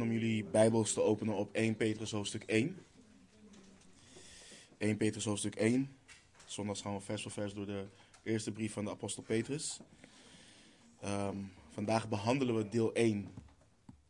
[0.00, 2.76] om jullie Bijbels te openen op 1 Petrus hoofdstuk 1.
[4.78, 5.96] 1 Petrus hoofdstuk 1.
[6.46, 7.84] Zondags gaan we vers voor vers door de
[8.22, 9.80] eerste brief van de apostel Petrus.
[11.00, 11.36] Ehm,
[11.70, 13.28] vandaag behandelen we deel 1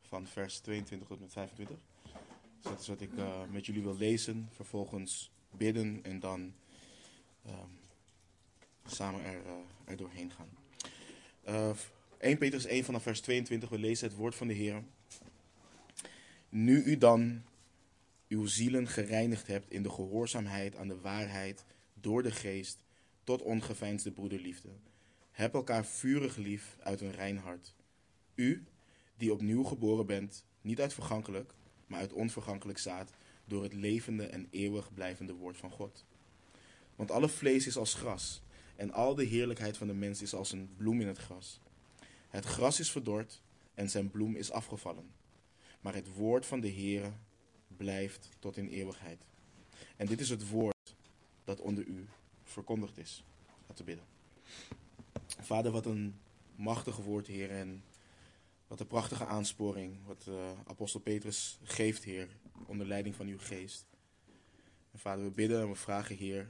[0.01, 1.77] van vers 22 tot met 25.
[2.61, 6.53] Dus dat is wat ik uh, met jullie wil lezen, vervolgens bidden en dan
[7.47, 7.79] um,
[8.87, 9.53] samen er, uh,
[9.85, 10.49] er doorheen gaan.
[11.49, 11.71] Uh,
[12.19, 14.83] 1 Petrus 1 vanaf vers 22, we lezen het woord van de Heer.
[16.55, 17.43] Nu u dan
[18.29, 22.79] uw zielen gereinigd hebt in de gehoorzaamheid aan de waarheid door de geest
[23.25, 24.69] tot ongeveinsde broederliefde.
[25.31, 27.75] Heb elkaar vurig lief uit een rein hart.
[28.35, 28.65] U,
[29.17, 31.55] die opnieuw geboren bent, niet uit vergankelijk,
[31.87, 33.13] maar uit onvergankelijk zaad,
[33.45, 36.05] door het levende en eeuwig blijvende woord van God.
[36.97, 38.43] Want alle vlees is als gras,
[38.77, 41.61] en al de heerlijkheid van de mens is als een bloem in het gras.
[42.29, 43.43] Het gras is verdord
[43.75, 45.21] en zijn bloem is afgevallen.
[45.83, 47.13] Maar het woord van de Heere
[47.77, 49.27] blijft tot in eeuwigheid.
[49.97, 50.97] En dit is het woord
[51.45, 52.09] dat onder u
[52.45, 53.25] verkondigd is.
[53.67, 54.07] Laten we bidden.
[55.41, 56.21] Vader, wat een
[56.55, 57.51] machtig woord, Heer.
[57.51, 57.85] En
[58.67, 59.97] wat een prachtige aansporing.
[60.07, 62.29] Wat uh, apostel Petrus geeft, Heer.
[62.67, 63.87] Onder leiding van uw geest.
[64.91, 66.49] En vader, we bidden en we vragen, Heer.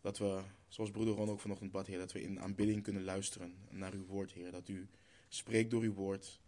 [0.00, 3.54] Dat we zoals broeder Ron ook vanochtend bad, Heer, dat we in aanbidding kunnen luisteren
[3.70, 4.50] naar uw woord, Heer.
[4.50, 4.88] Dat u
[5.28, 6.40] spreekt door uw woord.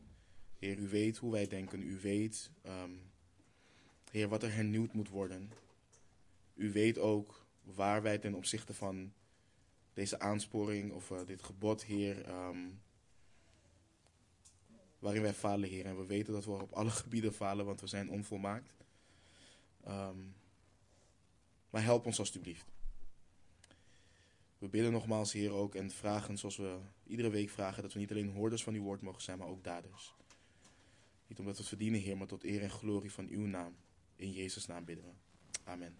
[0.59, 1.83] Heer, u weet hoe wij denken.
[1.83, 3.01] U weet, um,
[4.11, 5.53] Heer, wat er hernieuwd moet worden.
[6.55, 9.13] U weet ook waar wij ten opzichte van
[9.93, 12.81] deze aansporing of uh, dit gebod, Heer, um,
[14.99, 15.87] waarin wij falen, Heer.
[15.87, 18.73] En we weten dat we op alle gebieden falen, want we zijn onvolmaakt.
[19.89, 20.35] Um,
[21.71, 22.67] maar help ons alstublieft.
[24.59, 28.11] We bidden nogmaals, Heer, ook en vragen zoals we iedere week vragen dat we niet
[28.11, 30.15] alleen hoorders van uw woord mogen zijn, maar ook daders.
[31.27, 33.77] Niet omdat we het verdienen, Heer, maar tot eer en glorie van uw naam.
[34.17, 35.13] In Jezus' naam bidden we.
[35.65, 35.97] Amen.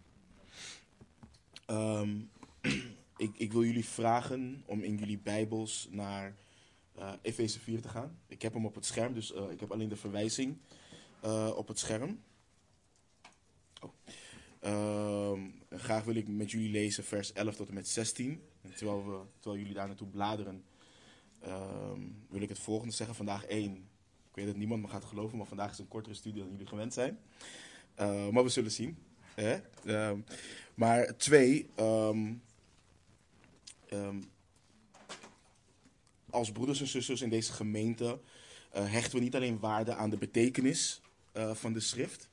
[1.67, 2.31] Um,
[3.17, 6.37] ik, ik, wil jullie vragen om in jullie Bijbels naar
[6.99, 8.19] uh, Efeze 4 te gaan.
[8.27, 10.57] Ik heb hem op het scherm, dus uh, ik heb alleen de verwijzing
[11.25, 12.23] uh, op het scherm.
[13.81, 13.93] Oh.
[15.33, 18.43] Um, graag wil ik met jullie lezen vers 11 tot en met 16.
[18.63, 20.65] En terwijl, we, terwijl jullie daar naartoe bladeren,
[21.47, 23.17] um, wil ik het volgende zeggen.
[23.17, 23.89] Vandaag 1.
[24.35, 26.67] Ik weet dat niemand me gaat geloven, maar vandaag is een kortere studie dan jullie
[26.67, 27.19] gewend zijn.
[28.01, 28.99] Uh, maar we zullen zien.
[29.35, 29.59] Hè?
[30.09, 30.25] Um,
[30.75, 31.71] maar 2.
[36.31, 38.21] als broeders en zusters in deze gemeente
[38.77, 41.01] uh, hechten we niet alleen waarde aan de betekenis
[41.37, 42.29] uh, van de schrift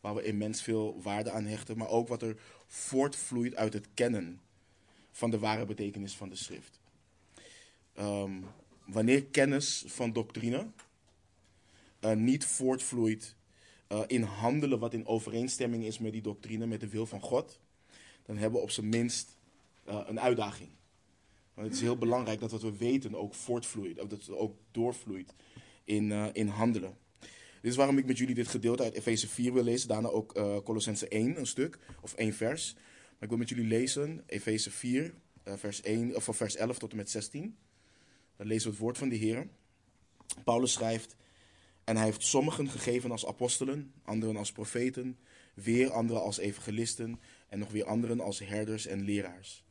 [0.00, 2.36] waar we immens veel waarde aan hechten, maar ook wat er
[2.66, 4.40] voortvloeit uit het kennen
[5.12, 6.80] van de ware betekenis van de schrift.
[8.84, 10.66] Wanneer kennis van doctrine
[12.00, 13.36] uh, niet voortvloeit
[13.88, 17.60] uh, in handelen wat in overeenstemming is met die doctrine, met de wil van God,
[18.22, 19.36] dan hebben we op zijn minst
[19.88, 20.70] uh, een uitdaging.
[21.54, 25.34] Want het is heel belangrijk dat wat we weten ook voortvloeit, dat het ook doorvloeit
[25.84, 26.96] in, in handelen.
[27.60, 29.88] Dit is waarom ik met jullie dit gedeelte uit Efeze 4 wil lezen.
[29.88, 30.32] Daarna ook
[30.64, 32.74] Colossense 1, een stuk, of één vers.
[32.74, 36.90] Maar ik wil met jullie lezen Efeze 4, uh, vers, 1, of vers 11 tot
[36.90, 37.56] en met 16.
[38.36, 39.48] Dan lezen we het woord van de Heer.
[40.44, 41.16] Paulus schrijft...
[41.88, 45.18] En hij heeft sommigen gegeven als apostelen, anderen als profeten,
[45.54, 49.64] weer anderen als evangelisten en nog weer anderen als herders en leraars.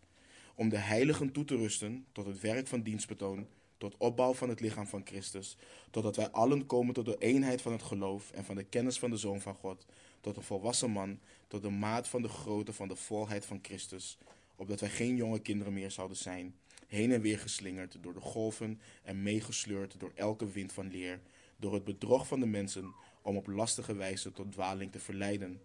[0.55, 3.47] Om de heiligen toe te rusten tot het werk van dienstbetoon
[3.77, 5.57] tot opbouw van het lichaam van Christus,
[5.91, 9.09] totdat wij allen komen tot de eenheid van het geloof en van de kennis van
[9.09, 9.85] de Zoon van God,
[10.21, 14.17] tot een volwassen man, tot de maat van de grootte van de volheid van Christus,
[14.55, 16.55] opdat wij geen jonge kinderen meer zouden zijn,
[16.87, 21.19] heen en weer geslingerd door de golven en meegesleurd door elke wind van leer,
[21.57, 25.61] door het bedrog van de mensen, om op lastige wijze tot dwaling te verleiden.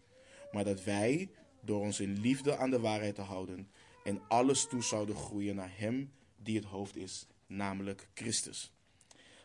[0.52, 1.30] Maar dat wij,
[1.60, 3.70] door ons in liefde aan de waarheid te houden,
[4.04, 8.72] en alles toe zouden groeien naar Hem die het hoofd is, namelijk Christus.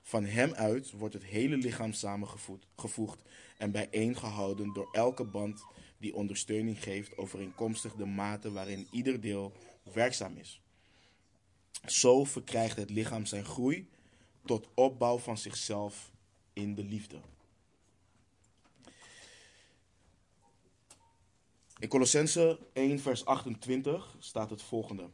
[0.07, 3.21] Van hem uit wordt het hele lichaam samengevoegd
[3.57, 5.63] en bijeengehouden door elke band
[5.97, 9.53] die ondersteuning geeft overeenkomstig de mate waarin ieder deel
[9.93, 10.61] werkzaam is.
[11.85, 13.89] Zo verkrijgt het lichaam zijn groei
[14.45, 16.11] tot opbouw van zichzelf
[16.57, 17.19] in de liefde.
[21.79, 25.09] In Colossense 1 vers 28 staat het volgende.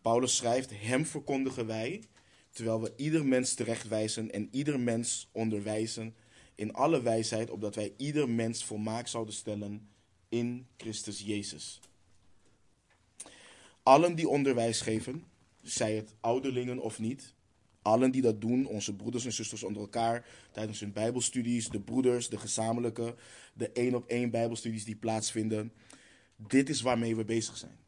[0.00, 2.02] Paulus schrijft: Hem verkondigen wij,
[2.50, 6.14] terwijl we ieder mens terechtwijzen en ieder mens onderwijzen
[6.54, 9.88] in alle wijsheid, opdat wij ieder mens volmaakt zouden stellen
[10.28, 11.80] in Christus Jezus.
[13.82, 15.24] Allen die onderwijs geven,
[15.62, 17.34] zij het ouderlingen of niet,
[17.82, 22.28] Allen die dat doen, onze broeders en zusters onder elkaar tijdens hun Bijbelstudies, de broeders,
[22.28, 23.14] de gezamenlijke,
[23.54, 25.72] de één op één Bijbelstudies die plaatsvinden.
[26.36, 27.78] Dit is waarmee we bezig zijn.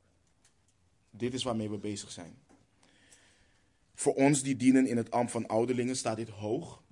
[1.10, 2.34] Dit is waarmee we bezig zijn.
[3.94, 6.82] Voor ons die dienen in het ambt van ouderlingen staat dit hoog.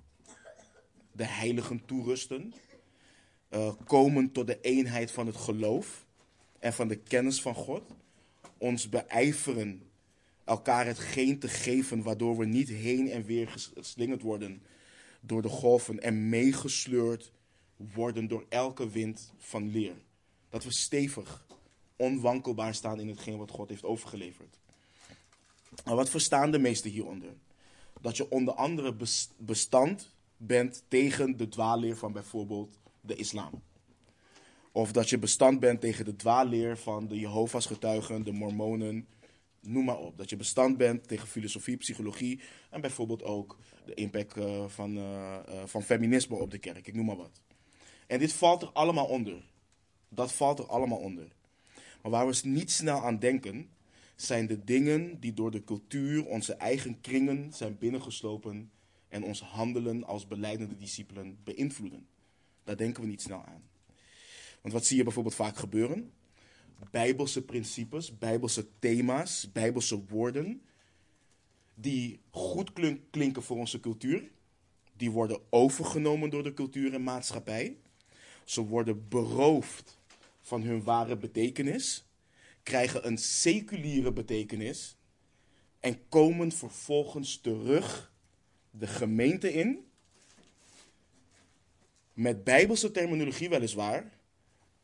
[1.12, 2.54] De heiligen toerusten.
[3.50, 6.06] Uh, komen tot de eenheid van het geloof
[6.58, 7.82] en van de kennis van God.
[8.58, 9.89] Ons beijveren
[10.44, 14.62] elkaar hetgeen te geven waardoor we niet heen en weer geslingerd worden
[15.20, 17.32] door de golven en meegesleurd
[17.76, 19.94] worden door elke wind van leer.
[20.48, 21.46] Dat we stevig,
[21.96, 24.58] onwankelbaar staan in hetgeen wat God heeft overgeleverd.
[25.84, 27.32] Maar wat verstaan de meesten hieronder?
[28.00, 28.96] Dat je onder andere
[29.36, 33.62] bestand bent tegen de dwaalleer van bijvoorbeeld de islam.
[34.72, 39.06] Of dat je bestand bent tegen de dwaalleer van de Jehovah's getuigen, de Mormonen,
[39.60, 40.16] noem maar op.
[40.16, 42.40] Dat je bestand bent tegen filosofie, psychologie
[42.70, 46.86] en bijvoorbeeld ook de impact uh, van, uh, uh, van feminisme op de kerk.
[46.86, 47.42] Ik noem maar wat.
[48.06, 49.42] En dit valt er allemaal onder.
[50.08, 51.32] Dat valt er allemaal onder.
[52.02, 53.70] Maar waar we niet snel aan denken,
[54.16, 58.70] zijn de dingen die door de cultuur onze eigen kringen zijn binnengeslopen
[59.08, 62.06] en ons handelen als beleidende discipelen beïnvloeden.
[62.64, 63.62] Daar denken we niet snel aan.
[64.60, 66.12] Want wat zie je bijvoorbeeld vaak gebeuren?
[66.90, 70.62] Bijbelse principes, bijbelse thema's, bijbelse woorden,
[71.74, 72.72] die goed
[73.10, 74.30] klinken voor onze cultuur,
[74.96, 77.76] die worden overgenomen door de cultuur en maatschappij.
[78.44, 79.98] Ze worden beroofd
[80.40, 82.04] van hun ware betekenis,
[82.62, 84.96] krijgen een seculiere betekenis
[85.80, 88.12] en komen vervolgens terug
[88.70, 89.84] de gemeente in,
[92.12, 94.19] met bijbelse terminologie weliswaar,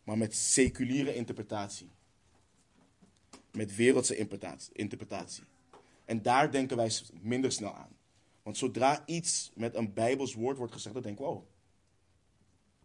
[0.07, 1.91] maar met seculiere interpretatie.
[3.53, 4.17] Met wereldse
[4.73, 5.45] interpretatie.
[6.05, 7.97] En daar denken wij minder snel aan.
[8.43, 11.43] Want zodra iets met een bijbels woord wordt gezegd, dan denken we, oh,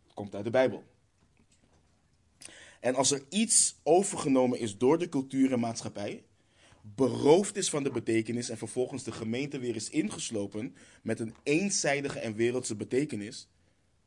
[0.03, 0.83] het komt uit de Bijbel.
[2.79, 6.23] En als er iets overgenomen is door de cultuur en maatschappij,
[6.81, 12.19] beroofd is van de betekenis en vervolgens de gemeente weer is ingeslopen met een eenzijdige
[12.19, 13.47] en wereldse betekenis,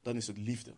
[0.02, 0.74] dan is het liefde.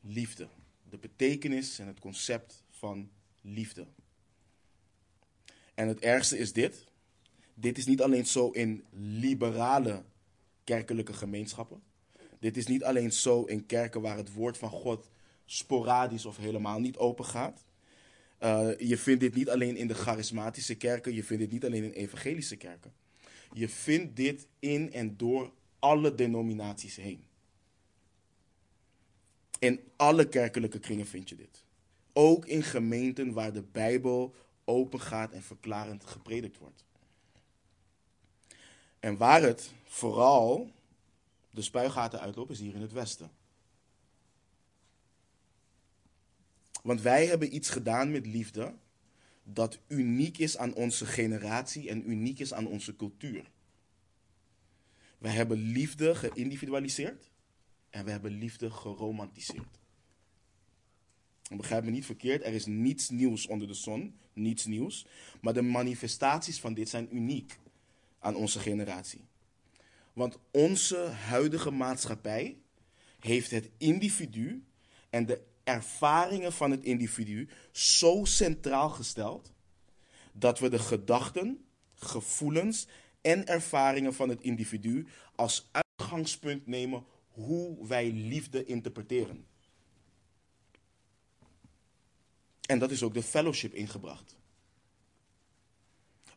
[0.00, 0.48] Liefde.
[0.90, 3.10] De betekenis en het concept van
[3.42, 3.86] liefde.
[5.74, 6.84] En het ergste is dit.
[7.54, 10.04] Dit is niet alleen zo in liberale
[10.64, 11.82] kerkelijke gemeenschappen.
[12.38, 15.10] Dit is niet alleen zo in kerken waar het woord van God
[15.46, 17.64] sporadisch of helemaal niet open gaat.
[18.42, 21.84] Uh, je vindt dit niet alleen in de charismatische kerken, je vindt dit niet alleen
[21.84, 22.92] in evangelische kerken.
[23.52, 27.24] Je vindt dit in en door alle denominaties heen.
[29.60, 31.64] In alle kerkelijke kringen vind je dit.
[32.12, 34.34] Ook in gemeenten waar de Bijbel
[34.64, 36.84] open gaat en verklarend gepredikt wordt.
[38.98, 40.70] En waar het vooral
[41.50, 43.30] de spuigaten uitlopen is hier in het Westen.
[46.82, 48.74] Want wij hebben iets gedaan met liefde
[49.42, 53.50] dat uniek is aan onze generatie en uniek is aan onze cultuur.
[55.18, 57.29] Wij hebben liefde geïndividualiseerd
[57.90, 59.78] en we hebben liefde geromantiseerd.
[61.56, 65.06] begrijp me niet verkeerd, er is niets nieuws onder de zon, niets nieuws.
[65.40, 67.58] Maar de manifestaties van dit zijn uniek
[68.18, 69.24] aan onze generatie.
[70.12, 72.56] Want onze huidige maatschappij
[73.20, 74.64] heeft het individu
[75.10, 79.52] en de ervaringen van het individu zo centraal gesteld
[80.32, 82.86] dat we de gedachten, gevoelens
[83.20, 89.46] en ervaringen van het individu als uitgangspunt nemen hoe wij liefde interpreteren.
[92.66, 94.36] En dat is ook de fellowship ingebracht.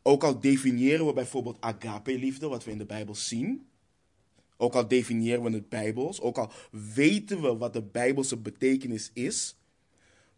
[0.02, 3.68] Ook al definiëren we bijvoorbeeld agape-liefde, wat we in de Bijbel zien.
[4.56, 9.56] Ook al definiëren we het Bijbels, ook al weten we wat de Bijbelse betekenis is,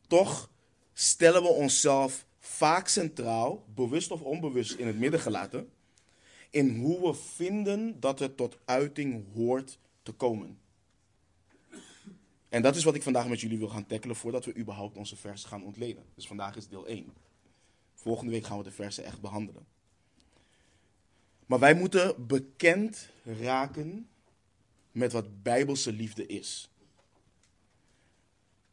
[0.07, 0.51] toch
[0.93, 5.71] stellen we onszelf vaak centraal, bewust of onbewust in het midden gelaten,
[6.51, 10.59] in hoe we vinden dat het tot uiting hoort te komen.
[12.49, 15.17] En dat is wat ik vandaag met jullie wil gaan tackelen voordat we überhaupt onze
[15.17, 16.05] versen gaan ontleden.
[16.15, 17.13] Dus vandaag is deel 1.
[17.95, 19.67] Volgende week gaan we de versen echt behandelen.
[21.47, 24.09] Maar wij moeten bekend raken
[24.93, 26.71] met wat bijbelse liefde is.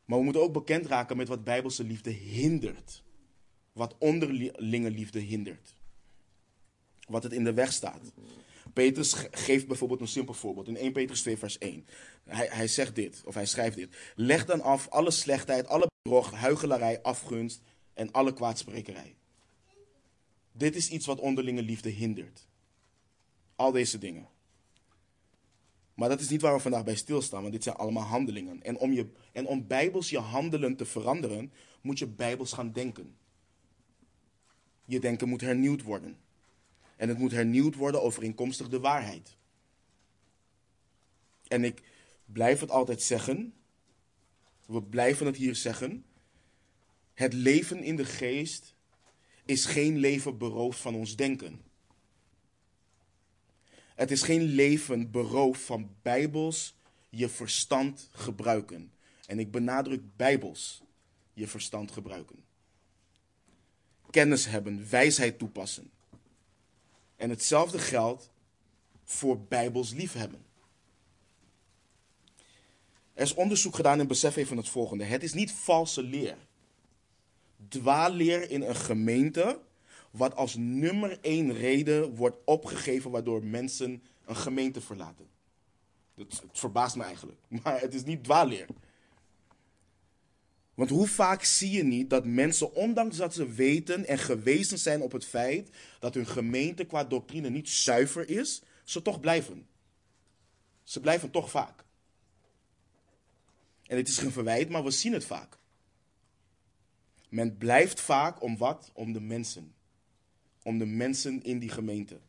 [0.06, 3.04] Maar we moeten ook bekend raken met wat bijbelse liefde hindert.
[3.72, 5.76] Wat onderlinge liefde hindert.
[7.08, 8.12] Wat het in de weg staat.
[8.74, 10.68] Petrus geeft bijvoorbeeld een simpel voorbeeld.
[10.68, 11.86] In 1 Petrus 2 vers 1.
[12.24, 13.96] Hij, hij zegt dit, of hij schrijft dit.
[14.16, 17.62] Leg dan af alle slechtheid, alle bedrog, huichelarij, afgunst
[17.94, 19.16] en alle kwaadsprekerij.
[20.52, 22.48] Dit is iets wat onderlinge liefde hindert.
[23.56, 24.28] Al deze dingen.
[25.94, 28.64] Maar dat is niet waar we vandaag bij stilstaan, want dit zijn allemaal handelingen.
[28.64, 33.16] En om, je, en om bijbels je handelen te veranderen, moet je bijbels gaan denken.
[34.86, 36.18] Je denken moet hernieuwd worden.
[37.04, 39.38] En het moet hernieuwd worden overeenkomstig de waarheid.
[41.48, 41.82] En ik
[42.26, 43.54] blijf het altijd zeggen.
[44.66, 46.06] We blijven het hier zeggen.
[47.14, 48.76] Het leven in de geest
[49.46, 51.62] is geen leven beroofd van ons denken.
[53.96, 56.76] Het is geen leven beroofd van bijbels
[57.10, 58.92] je verstand gebruiken.
[59.26, 60.84] En ik benadruk bijbels
[61.34, 62.44] je verstand gebruiken.
[64.10, 65.92] Kennis hebben, wijsheid toepassen.
[67.16, 68.32] En hetzelfde geldt
[69.04, 70.46] voor bijbels liefhebben.
[73.14, 75.04] Er is onderzoek gedaan en besef even het volgende.
[75.04, 76.38] Het is niet valse leer.
[77.68, 79.60] Dwaalleer in een gemeente,
[80.12, 85.28] wat als nummer één reden wordt opgegeven waardoor mensen een gemeente verlaten.
[86.16, 87.40] Dat, het verbaast me eigenlijk.
[87.64, 88.68] Maar het is niet dwaalleer.
[90.74, 95.02] Want hoe vaak zie je niet dat mensen, ondanks dat ze weten en gewezen zijn
[95.02, 99.68] op het feit dat hun gemeente qua doctrine niet zuiver is, ze toch blijven.
[100.84, 101.84] Ze blijven toch vaak.
[103.84, 105.58] En het is geen verwijt, maar we zien het vaak.
[107.30, 108.92] Men blijft vaak om wat?
[108.94, 109.74] Om de mensen.
[110.64, 112.20] Om de mensen in die gemeente.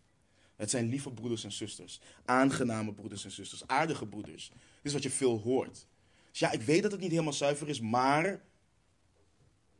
[0.56, 2.00] Het zijn lieve broeders en zusters.
[2.24, 3.66] Aangename broeders en zusters.
[3.66, 4.48] Aardige broeders.
[4.48, 5.86] Dit is wat je veel hoort.
[6.34, 8.42] Dus ja, ik weet dat het niet helemaal zuiver is, maar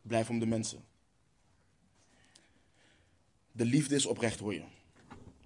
[0.02, 0.84] blijf om de mensen.
[3.52, 4.64] De liefde is oprecht, hoor je.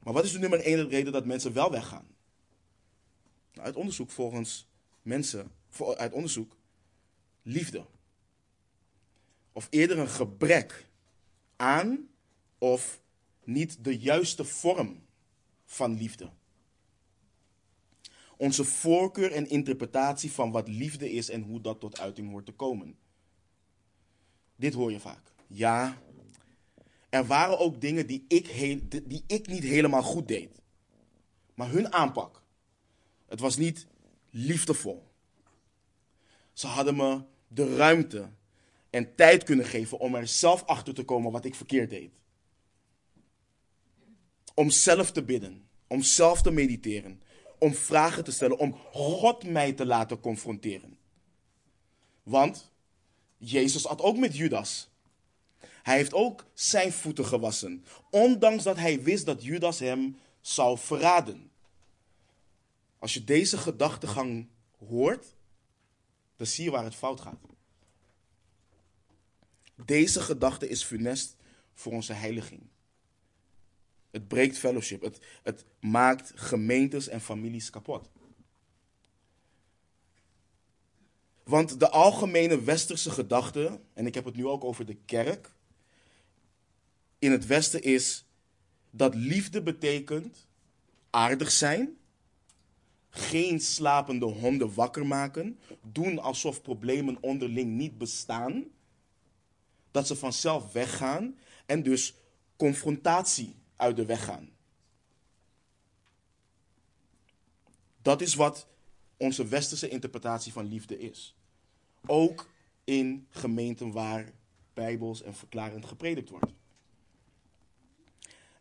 [0.02, 2.06] Maar wat is de nummer één reden dat mensen wel weggaan?
[3.52, 4.68] Nou, uit onderzoek volgens
[5.02, 5.52] mensen,
[5.96, 6.56] uit onderzoek,
[7.42, 7.86] liefde.
[9.52, 10.88] Of eerder een gebrek
[11.56, 12.08] aan
[12.58, 13.00] of
[13.44, 15.02] niet de juiste vorm
[15.64, 16.30] van liefde.
[18.38, 22.52] Onze voorkeur en interpretatie van wat liefde is en hoe dat tot uiting hoort te
[22.52, 22.98] komen.
[24.56, 25.32] Dit hoor je vaak.
[25.46, 26.02] Ja,
[27.08, 28.46] er waren ook dingen die ik,
[29.08, 30.60] die ik niet helemaal goed deed.
[31.54, 32.42] Maar hun aanpak,
[33.26, 33.86] het was niet
[34.30, 35.06] liefdevol.
[36.52, 38.30] Ze hadden me de ruimte
[38.90, 42.10] en tijd kunnen geven om er zelf achter te komen wat ik verkeerd deed.
[44.54, 47.22] Om zelf te bidden, om zelf te mediteren,
[47.58, 50.98] om vragen te stellen, om God mij te laten confronteren.
[52.22, 52.72] Want
[53.36, 54.90] Jezus had ook met Judas.
[55.82, 61.50] Hij heeft ook zijn voeten gewassen, ondanks dat hij wist dat Judas hem zou verraden.
[62.98, 64.48] Als je deze gedachtegang
[64.88, 65.26] hoort,
[66.36, 67.40] dan zie je waar het fout gaat.
[69.84, 71.36] Deze gedachte is funest
[71.74, 72.62] voor onze heiliging.
[74.10, 75.02] Het breekt fellowship.
[75.02, 78.10] Het, het maakt gemeentes en families kapot.
[81.44, 85.50] Want de algemene westerse gedachte, en ik heb het nu ook over de kerk,
[87.18, 88.26] in het Westen is
[88.90, 90.46] dat liefde betekent
[91.10, 91.96] aardig zijn,
[93.10, 98.64] geen slapende honden wakker maken, doen alsof problemen onderling niet bestaan,
[99.90, 102.14] dat ze vanzelf weggaan en dus
[102.56, 104.50] confrontatie uit de weg gaan.
[108.02, 108.66] Dat is wat
[109.16, 111.34] onze westerse interpretatie van liefde is.
[112.06, 112.50] Ook
[112.84, 114.32] in gemeenten waar
[114.74, 116.52] bijbels en verklarend gepredikt wordt.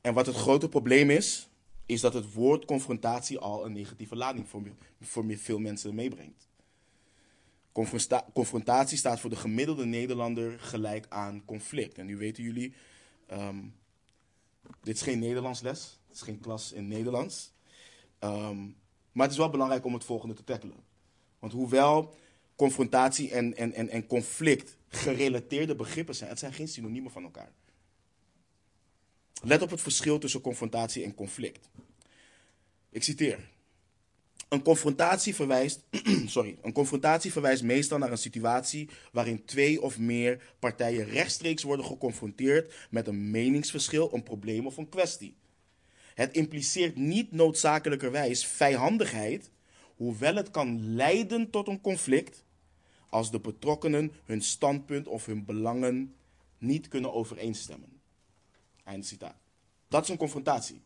[0.01, 1.49] En wat het grote probleem is,
[1.85, 4.61] is dat het woord confrontatie al een negatieve lading voor,
[5.01, 6.47] voor veel mensen meebrengt.
[8.33, 11.97] Confrontatie staat voor de gemiddelde Nederlander gelijk aan conflict.
[11.97, 12.73] En nu weten jullie,
[13.27, 13.57] ehm,
[14.81, 17.51] dit is geen Nederlands les, het is geen klas in Nederlands.
[18.19, 18.63] Ehm,
[19.11, 20.83] maar het is wel belangrijk om het volgende te tackelen.
[21.39, 22.15] Want hoewel
[22.55, 27.51] confrontatie en, en, en, en conflict gerelateerde begrippen zijn, het zijn geen synoniemen van elkaar.
[29.43, 31.69] Let op het verschil tussen confrontatie en conflict.
[32.89, 33.49] Ik citeer.
[34.49, 35.83] Een confrontatie, verwijst,
[36.25, 41.85] sorry, een confrontatie verwijst meestal naar een situatie waarin twee of meer partijen rechtstreeks worden
[41.85, 45.35] geconfronteerd met een meningsverschil, een probleem of een kwestie.
[46.13, 49.49] Het impliceert niet noodzakelijkerwijs vijandigheid,
[49.95, 52.43] hoewel het kan leiden tot een conflict
[53.09, 56.15] als de betrokkenen hun standpunt of hun belangen
[56.57, 58.01] niet kunnen overeenstemmen.
[58.83, 59.37] Einde citaat.
[59.87, 60.81] Dat is een confrontatie.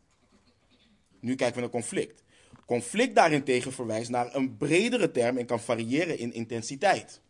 [1.19, 2.20] Nu kijken we naar conflict.
[2.71, 7.21] Conflict daarentegen verwijst naar een bredere term en kan variëren in intensiteit.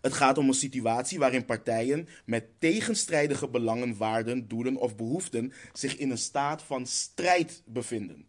[0.00, 5.96] Het gaat om een situatie waarin partijen met tegenstrijdige belangen, waarden, doelen of behoeften zich
[5.96, 8.26] in een staat van strijd bevinden.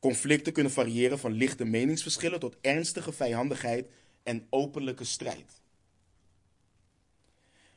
[0.00, 3.88] Conflicten kunnen variëren van lichte meningsverschillen tot ernstige vijandigheid
[4.22, 5.62] en openlijke strijd.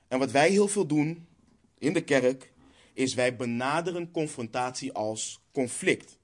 [0.07, 1.27] En wat wij heel veel doen
[1.77, 2.52] in de kerk,
[2.93, 6.19] is wij benaderen confrontatie als conflict.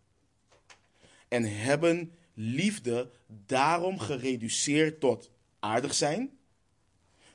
[1.27, 3.11] En hebben liefde
[3.45, 6.38] daarom gereduceerd tot aardig zijn,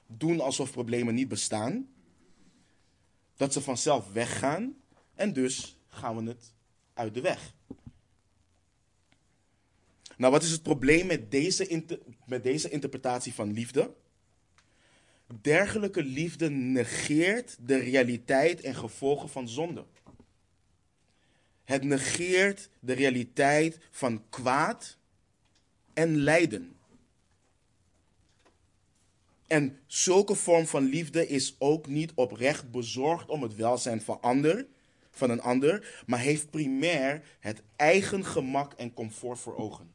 [0.07, 1.89] doen alsof problemen niet bestaan,
[3.37, 4.77] dat ze vanzelf weggaan
[5.15, 6.55] en dus gaan we het
[6.95, 7.55] uit de weg.
[10.17, 11.85] Nou, wat is het probleem met deze,
[12.27, 13.95] met deze interpretatie van liefde?
[15.41, 19.85] Dergelijke liefde negeert de realiteit en gevolgen van zonde.
[21.65, 24.99] Het negeert de realiteit van kwaad
[25.93, 26.77] en lijden.
[29.47, 34.67] En zulke vorm van liefde is ook niet oprecht bezorgd om het welzijn van, ander,
[35.11, 39.93] van een ander, maar heeft primair het eigen gemak en comfort voor ogen.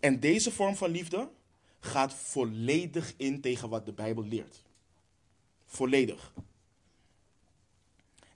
[0.00, 1.28] En deze vorm van liefde
[1.86, 4.62] gaat volledig in tegen wat de Bijbel leert.
[5.64, 6.32] Volledig.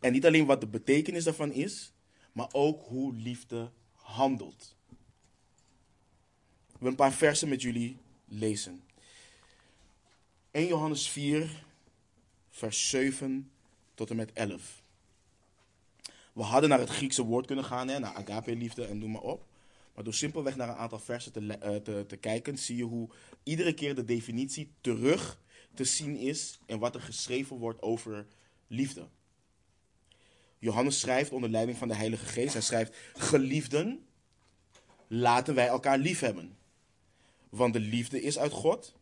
[0.01, 1.93] En niet alleen wat de betekenis daarvan is,
[2.33, 4.75] maar ook hoe liefde handelt.
[6.79, 8.83] Wil een paar versen met jullie lezen.
[10.51, 11.65] 1 Johannes 4,
[12.51, 13.51] vers 7
[13.95, 14.83] tot en met 11.
[16.33, 19.50] We hadden naar het Griekse woord kunnen gaan, hè, naar agape-liefde en noem maar op.
[19.95, 23.09] Maar door simpelweg naar een aantal versen te, uh, te, te kijken, zie je hoe
[23.43, 25.41] iedere keer de definitie terug
[25.75, 28.27] te zien is en wat er geschreven wordt over
[28.67, 29.09] liefde.
[30.59, 32.53] Johannes schrijft onder leiding van de Heilige Geest.
[32.53, 34.07] Hij schrijft: Geliefden,
[35.07, 36.57] laten wij elkaar lief hebben.
[37.49, 38.95] Want de liefde is uit God.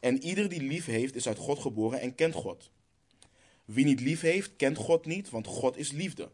[0.00, 2.70] En ieder die lief heeft, is uit God geboren en kent God.
[3.64, 6.30] Wie niet lief heeft, kent God niet, want God is liefde.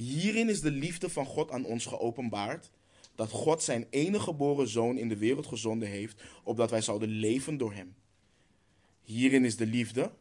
[0.00, 2.70] Hierin is de liefde van God aan ons geopenbaard,
[3.14, 7.56] dat God zijn enige geboren zoon in de wereld gezonden heeft, opdat wij zouden leven
[7.56, 7.94] door hem.
[9.02, 10.12] Hierin is de liefde,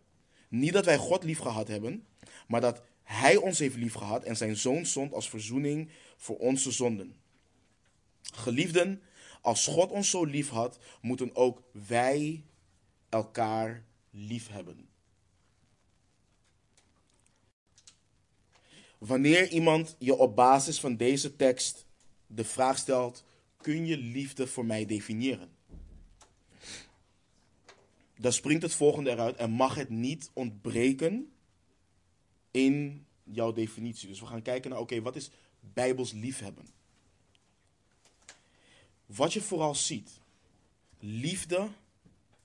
[0.48, 2.06] niet dat wij God lief gehad hebben,
[2.48, 6.72] maar dat hij ons heeft lief gehad en zijn zoon zond als verzoening voor onze
[6.72, 7.15] zonden.
[8.22, 9.02] Geliefden,
[9.42, 12.44] als God ons zo lief had, moeten ook wij
[13.10, 14.88] elkaar lief hebben.
[19.00, 21.86] Wanneer iemand je op basis van deze tekst
[22.28, 23.24] de vraag stelt:
[23.58, 25.50] kun je liefde voor mij definiëren?
[28.18, 31.32] Dan springt het volgende eruit en mag het niet ontbreken
[32.52, 34.08] in jouw definitie.
[34.08, 36.68] Dus we gaan kijken naar, oké, wat is bijbels liefhebben?
[39.06, 40.20] Wat je vooral ziet,
[41.00, 41.70] liefde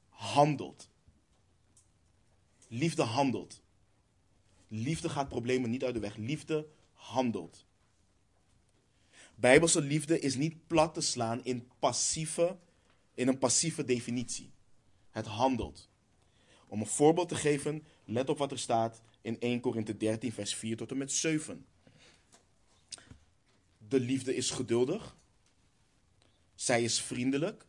[0.09, 0.89] handelt.
[2.69, 3.63] Liefde handelt.
[4.77, 6.17] Liefde gaat problemen niet uit de weg.
[6.17, 7.67] Liefde handelt.
[9.35, 12.59] Bijbelse liefde is niet plat te slaan in, passieve,
[13.15, 14.53] in een passieve definitie.
[15.11, 15.91] Het handelt.
[16.67, 20.55] Om een voorbeeld te geven, let op wat er staat in 1 Korinthe 13, vers
[20.55, 21.67] 4 tot en met 7.
[23.89, 25.17] De liefde is geduldig.
[26.55, 27.67] Zij is vriendelijk.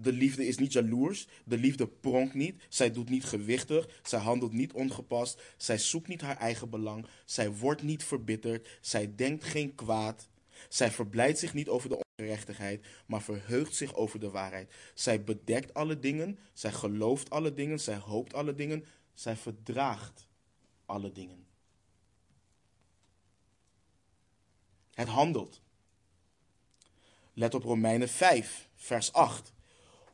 [0.00, 1.26] De liefde is niet jaloers.
[1.44, 2.62] De liefde pronkt niet.
[2.68, 4.00] Zij doet niet gewichtig.
[4.02, 5.42] Zij handelt niet ongepast.
[5.56, 7.06] Zij zoekt niet haar eigen belang.
[7.24, 8.78] Zij wordt niet verbitterd.
[8.80, 10.28] Zij denkt geen kwaad.
[10.68, 14.72] Zij verblijdt zich niet over de ongerechtigheid, maar verheugt zich over de waarheid.
[14.94, 16.38] Zij bedekt alle dingen.
[16.52, 17.80] Zij gelooft alle dingen.
[17.80, 18.84] Zij hoopt alle dingen.
[19.14, 20.28] Zij verdraagt
[20.86, 21.46] alle dingen.
[24.94, 25.60] Het handelt.
[27.32, 29.52] Let op Romeinen 5, vers 8.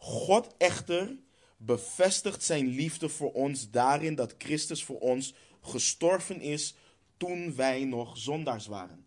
[0.04, 1.16] God echter
[1.56, 6.74] bevestigt zijn liefde voor ons daarin dat Christus voor ons gestorven is
[7.16, 9.06] toen wij nog zondaars waren.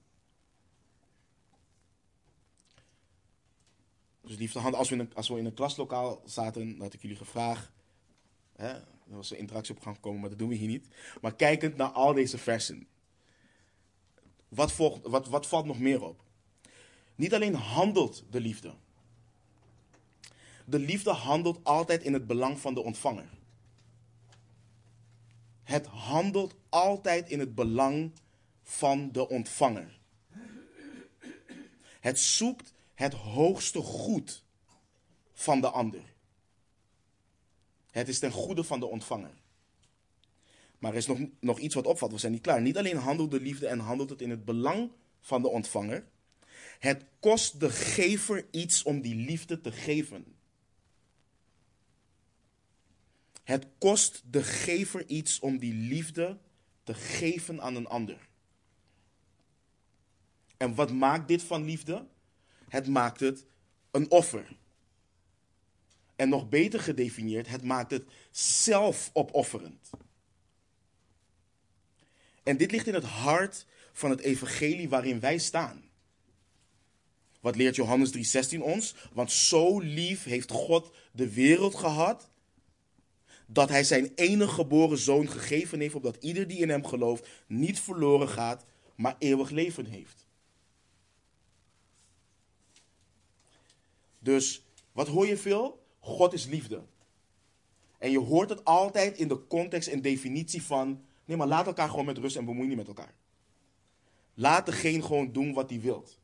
[4.21, 7.17] Dus liefde, als we, in een, als we in een klaslokaal zaten, had ik jullie
[7.17, 7.71] gevraagd.
[8.55, 10.87] Hè, er was een interactie op gang komen, maar dat doen we hier niet.
[11.21, 12.87] Maar kijkend naar al deze versen.
[14.47, 16.23] Wat, volgt, wat, wat valt nog meer op?
[17.15, 18.73] Niet alleen handelt de liefde
[20.69, 23.29] de liefde handelt altijd in het belang van de ontvanger.
[25.63, 28.11] Het handelt altijd in het belang
[28.63, 29.99] van de ontvanger.
[31.99, 34.43] Het zoekt het hoogste goed
[35.33, 36.03] van de ander.
[37.91, 39.33] Het is ten goede van de ontvanger.
[40.79, 42.11] Maar er is nog, nog iets wat opvalt.
[42.11, 42.61] We zijn niet klaar.
[42.61, 46.07] Niet alleen handelt de liefde en handelt het in het belang van de ontvanger.
[46.79, 50.36] Het kost de gever iets om die liefde te geven.
[53.47, 56.37] Het kost de gever iets om die liefde
[56.83, 58.27] te geven aan een ander.
[60.57, 62.07] En wat maakt dit van liefde?
[62.69, 63.45] Het maakt het
[63.91, 64.57] een offer.
[66.15, 69.89] En nog beter gedefinieerd, het maakt het zelfopofferend.
[72.43, 75.89] En dit ligt in het hart van het evangelie waarin wij staan.
[77.39, 78.11] Wat leert Johannes
[78.57, 78.95] 3:16 ons?
[79.13, 82.29] Want zo lief heeft God de wereld gehad
[83.47, 87.79] dat hij zijn enige geboren zoon gegeven heeft opdat ieder die in hem gelooft niet
[87.79, 90.25] verloren gaat, maar eeuwig leven heeft.
[94.19, 95.85] Dus wat hoor je veel?
[95.99, 96.83] God is liefde.
[97.97, 101.89] En je hoort het altijd in de context en definitie van: nee, maar laat elkaar
[101.89, 103.13] gewoon met rust en bemoei niet met elkaar.
[104.33, 106.19] Laat degene gewoon doen wat hij wilt.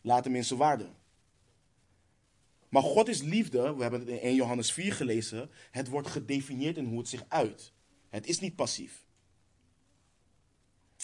[0.00, 0.88] Laat hem in zijn waarde.
[2.74, 6.76] Maar God is liefde, we hebben het in 1 Johannes 4 gelezen, het wordt gedefinieerd
[6.76, 7.72] in hoe het zich uit.
[8.08, 9.06] Het is niet passief.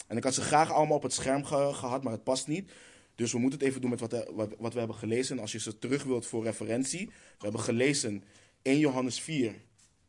[0.06, 2.72] En ik had ze graag allemaal op het scherm gehad, maar het past niet.
[3.14, 5.37] Dus we moeten het even doen met wat, eh, we hebben gelezen.
[5.37, 7.06] En als je ze terug wilt voor referentie.
[7.06, 8.24] We hebben gelezen
[8.62, 9.54] 1 Johannes 4,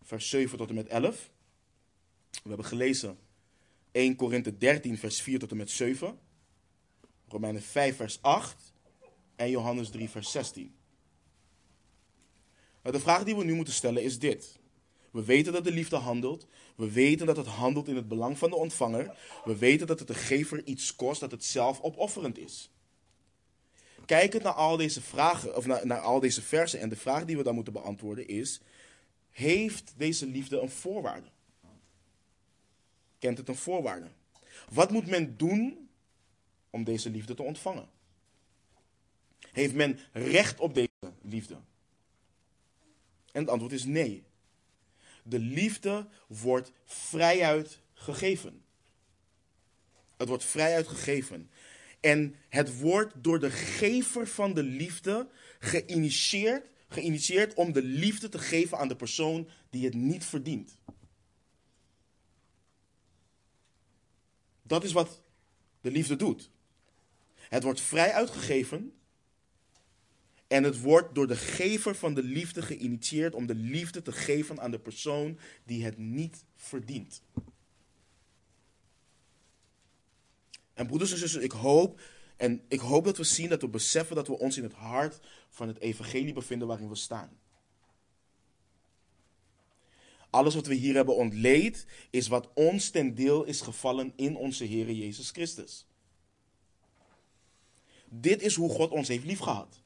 [0.01, 1.31] vers 7 tot en met 11.
[2.31, 3.17] We hebben gelezen
[3.91, 6.19] 1 Korinthe 13, vers 4 tot en met 7.
[7.27, 8.73] Romeinen 5, vers 8.
[9.35, 10.79] En Johannes 3, vers 16.
[12.81, 14.59] Maar de vraag die we nu moeten stellen is dit.
[15.11, 16.47] We weten dat de liefde handelt.
[16.75, 19.17] We weten dat het handelt in het belang van de ontvanger.
[19.45, 22.71] We weten dat het de gever iets kost, dat het zelf opofferend is
[24.17, 27.37] kijkend naar al deze vragen, of naar, naar al deze versen, en de vraag die
[27.37, 28.61] we dan moeten beantwoorden is:
[29.29, 31.27] heeft deze liefde een voorwaarde?
[33.19, 34.07] Kent het een voorwaarde?
[34.69, 35.89] Wat moet men doen
[36.69, 37.89] om deze liefde te ontvangen?
[39.51, 41.57] Heeft men recht op deze liefde?
[43.31, 44.23] En het antwoord is nee.
[45.23, 48.63] De liefde wordt vrijuit gegeven.
[50.17, 51.49] Het wordt vrijuit gegeven.
[51.99, 58.39] En het wordt door de gever van de liefde geïnitieerd, geïnitieerd om de liefde te
[58.39, 60.77] geven aan de persoon die het niet verdient.
[64.61, 65.21] Dat is wat
[65.81, 66.49] de liefde doet.
[67.35, 68.93] Het wordt vrij uitgegeven
[70.51, 74.59] en het wordt door de gever van de liefde geïnitieerd om de liefde te geven
[74.59, 77.21] aan de persoon die het niet verdient.
[80.73, 82.01] En broeders en zussen, ik hoop,
[82.37, 85.19] en ik hoop dat we zien, dat we beseffen dat we ons in het hart
[85.49, 87.39] van het evangelie bevinden waarin we staan.
[90.29, 94.63] Alles wat we hier hebben ontleed, is wat ons ten deel is gevallen in onze
[94.63, 95.85] Heer Jezus Christus.
[98.09, 99.80] Dit is hoe God ons heeft liefgehad.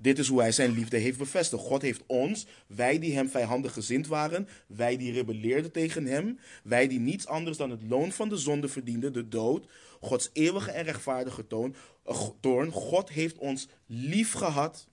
[0.00, 1.62] Dit is hoe hij zijn liefde heeft bevestigd.
[1.62, 6.88] God heeft ons, wij die hem vijandig gezind waren, wij die rebelleerden tegen hem, wij
[6.88, 9.66] die niets anders dan het loon van de zonde verdienden, de dood,
[10.00, 12.70] Gods eeuwige en rechtvaardige toon, eh, toorn.
[12.70, 14.88] God heeft ons lief gehad.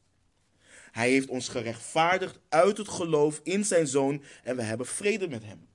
[0.92, 5.44] Hij heeft ons gerechtvaardigd uit het geloof in zijn zoon en we hebben vrede met
[5.44, 5.68] hem.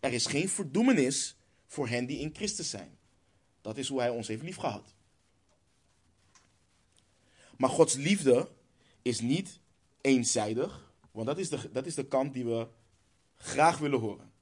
[0.00, 2.98] Er is geen verdoemenis voor hen die in Christus zijn.
[3.60, 4.95] Dat is hoe hij ons heeft liefgehad.
[7.56, 8.48] Maar Gods liefde
[9.02, 9.60] is niet
[10.00, 12.68] eenzijdig, want dat is de, dat is de kant die we
[13.36, 14.32] graag willen horen.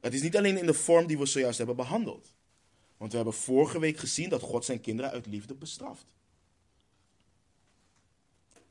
[0.00, 2.34] Het is niet alleen in de vorm die we zojuist hebben behandeld.
[2.96, 6.06] Want we hebben vorige week gezien dat God zijn kinderen uit liefde bestraft.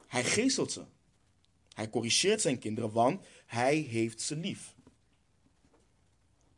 [0.08, 0.84] Hij geestelt ze.
[1.74, 4.76] Hij corrigeert zijn kinderen, want hij heeft ze lief.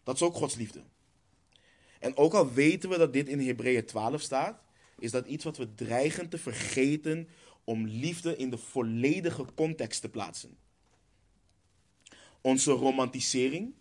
[0.04, 0.84] Dat is ook Gods liefde.
[2.00, 4.62] En ook al weten we dat dit in Hebreeën 12 staat,
[5.00, 7.28] is dat iets wat we dreigen te vergeten
[7.64, 10.58] om liefde in de volledige context te plaatsen.
[12.42, 13.74] Onze romantisering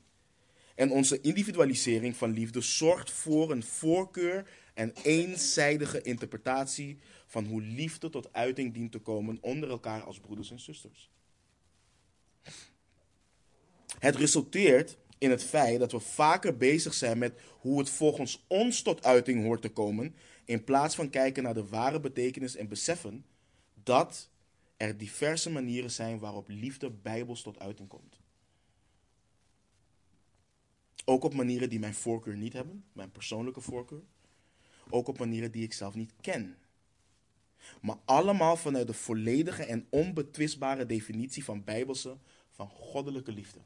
[0.74, 8.09] en onze individualisering van liefde zorgt voor een voorkeur en eenzijdige interpretatie van hoe liefde
[8.09, 11.11] tot uiting dient te komen onder elkaar als broeders en zusters.
[13.98, 18.83] Het resulteert in het feit dat we vaker bezig zijn met hoe het volgens ons
[18.83, 20.14] tot uiting hoort te komen,
[20.46, 23.26] in plaats van kijken naar de ware betekenis en beseffen
[23.82, 24.30] dat
[24.76, 28.20] er diverse manieren zijn waarop liefde bijbels tot uiting komt.
[31.04, 34.02] Ook op manieren die mijn voorkeur niet hebben, mijn persoonlijke voorkeur.
[34.90, 36.56] Ook op manieren die ik zelf niet ken.
[37.80, 42.16] Maar allemaal vanuit de volledige en onbetwistbare definitie van bijbelse,
[42.50, 43.61] van goddelijke liefde.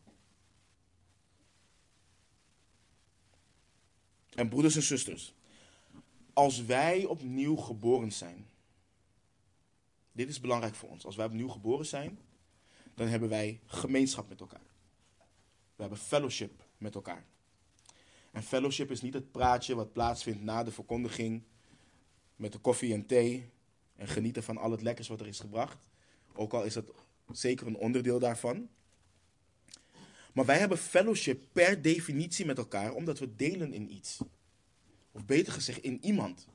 [4.35, 5.35] En broeders en zusters,
[6.33, 8.47] als wij opnieuw geboren zijn,
[10.13, 11.05] dit is belangrijk voor ons.
[11.05, 12.19] Als wij opnieuw geboren zijn,
[12.95, 14.67] dan hebben wij gemeenschap met elkaar.
[15.75, 17.25] We hebben fellowship met elkaar.
[18.31, 21.43] En fellowship is niet het praatje wat plaatsvindt na de verkondiging
[22.37, 23.51] met de koffie en thee
[23.97, 25.89] en genieten van al het lekkers wat er is gebracht.
[26.33, 26.93] Ook al is dat
[27.33, 28.69] zeker een onderdeel daarvan.
[30.33, 34.19] Maar wij hebben fellowship per definitie met elkaar omdat we delen in iets.
[35.13, 36.47] Of beter gezegd, in iemand.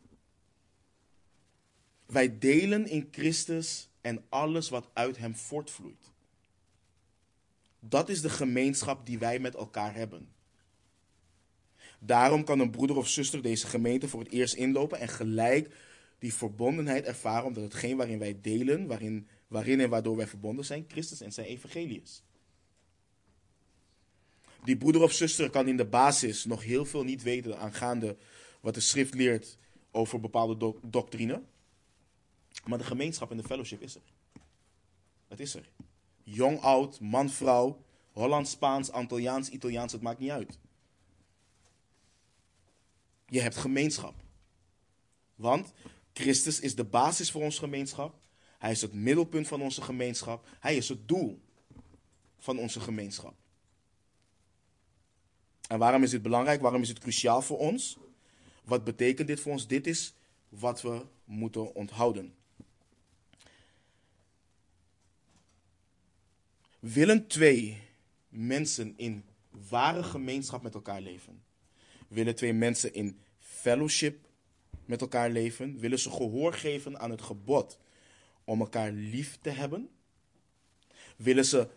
[2.05, 6.11] Wij delen in Christus en alles wat uit Hem voortvloeit.
[7.79, 10.33] Dat is de gemeenschap die wij met elkaar hebben.
[11.99, 15.75] Daarom kan een broeder of zuster deze gemeente voor het eerst inlopen en gelijk
[16.19, 20.85] die verbondenheid ervaren, omdat hetgeen waarin wij delen, waarin, waarin en waardoor wij verbonden zijn,
[20.87, 22.23] Christus en zijn evangelie is.
[24.63, 28.17] Die broeder of zuster kan in de basis nog heel veel niet weten aangaande
[28.65, 29.58] wat de schrift leert
[29.91, 31.41] over bepaalde doctrine.
[32.63, 34.01] Maar de gemeenschap en de fellowship is er.
[35.28, 35.69] Het is er.
[36.23, 40.60] Jong, oud, man, vrouw, Hollands, Spaans, Antilliaans, Italiaans, het maakt niet uit.
[43.25, 44.15] Je hebt gemeenschap.
[45.36, 45.73] Want
[46.13, 48.19] Christus is de basis voor onze gemeenschap.
[48.58, 50.47] Hij is het middelpunt van onze gemeenschap.
[50.60, 51.41] Hij is het doel
[52.38, 53.36] van onze gemeenschap.
[55.67, 56.62] En waarom is dit belangrijk?
[56.62, 57.97] Waarom is het cruciaal voor ons?
[58.65, 59.67] Wat betekent dit voor ons?
[59.67, 60.13] Dit is
[60.49, 62.36] wat we moeten onthouden.
[66.80, 67.82] Willen twee
[68.30, 69.23] mensen in
[69.69, 71.43] ware gemeenschap met elkaar leven?
[72.08, 74.28] Willen twee mensen in fellowship
[74.86, 75.80] met elkaar leven?
[75.80, 77.80] Willen ze gehoor geven aan het gebod
[78.43, 79.89] om elkaar lief te hebben?
[81.15, 81.67] Willen ze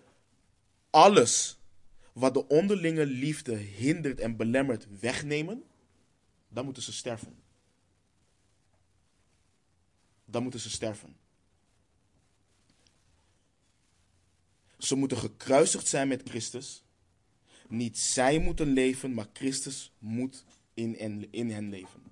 [0.90, 1.58] alles
[2.12, 5.62] wat de onderlinge liefde hindert en belemmert wegnemen?
[6.48, 7.42] Dan moeten ze sterven.
[10.24, 11.16] Dan moeten ze sterven.
[14.78, 16.82] Ze moeten gekruisigd zijn met Christus.
[17.68, 22.02] Niet zij moeten leven, maar Christus moet in, in hen leven.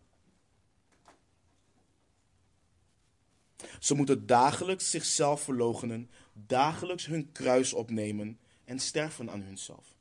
[3.81, 9.95] Ze moeten dagelijks zichzelf verloochenen, dagelijks hun kruis opnemen en sterven aan hunzelf.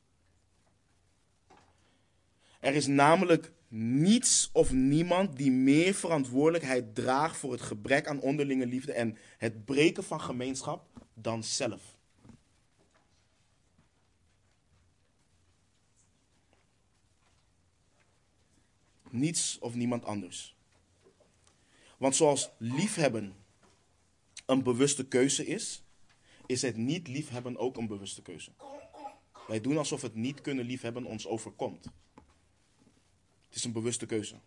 [2.60, 8.66] Er is namelijk niets of niemand die meer verantwoordelijkheid draagt voor het gebrek aan onderlinge
[8.66, 11.98] liefde en het breken van gemeenschap dan zelf.
[19.10, 20.56] Niets of niemand anders.
[21.98, 23.36] Want zoals liefhebben
[24.46, 25.82] een bewuste keuze is,
[26.46, 28.50] is het niet liefhebben ook een bewuste keuze.
[29.46, 31.86] Wij doen alsof het niet kunnen liefhebben ons overkomt.
[33.46, 34.40] Het is een bewuste keuze.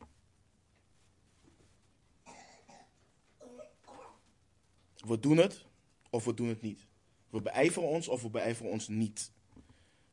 [4.96, 5.66] We doen het
[6.10, 6.88] of we doen het niet.
[7.30, 9.32] We beijveren ons of we beijveren ons niet.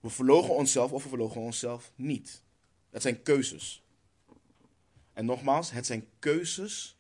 [0.01, 2.43] We verlogen onszelf of we verlogen onszelf niet.
[2.91, 3.83] Dat zijn keuzes.
[5.13, 6.97] En nogmaals, het zijn keuzes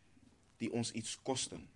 [0.56, 1.68] die ons iets kosten.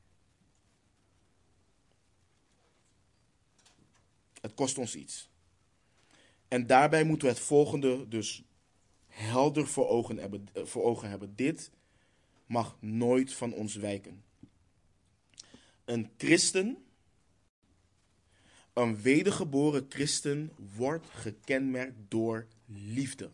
[4.41, 5.29] Het kost ons iets.
[6.49, 8.43] En daarbij moeten we het volgende dus
[9.11, 10.49] helder voor ogen hebben.
[10.53, 11.35] Eh, voor ogen hebben.
[11.37, 11.71] Dit
[12.47, 14.25] mag nooit van ons wijken.
[15.85, 16.85] Een christen,
[18.73, 23.31] een wedergeboren christen, wordt gekenmerkt door liefde.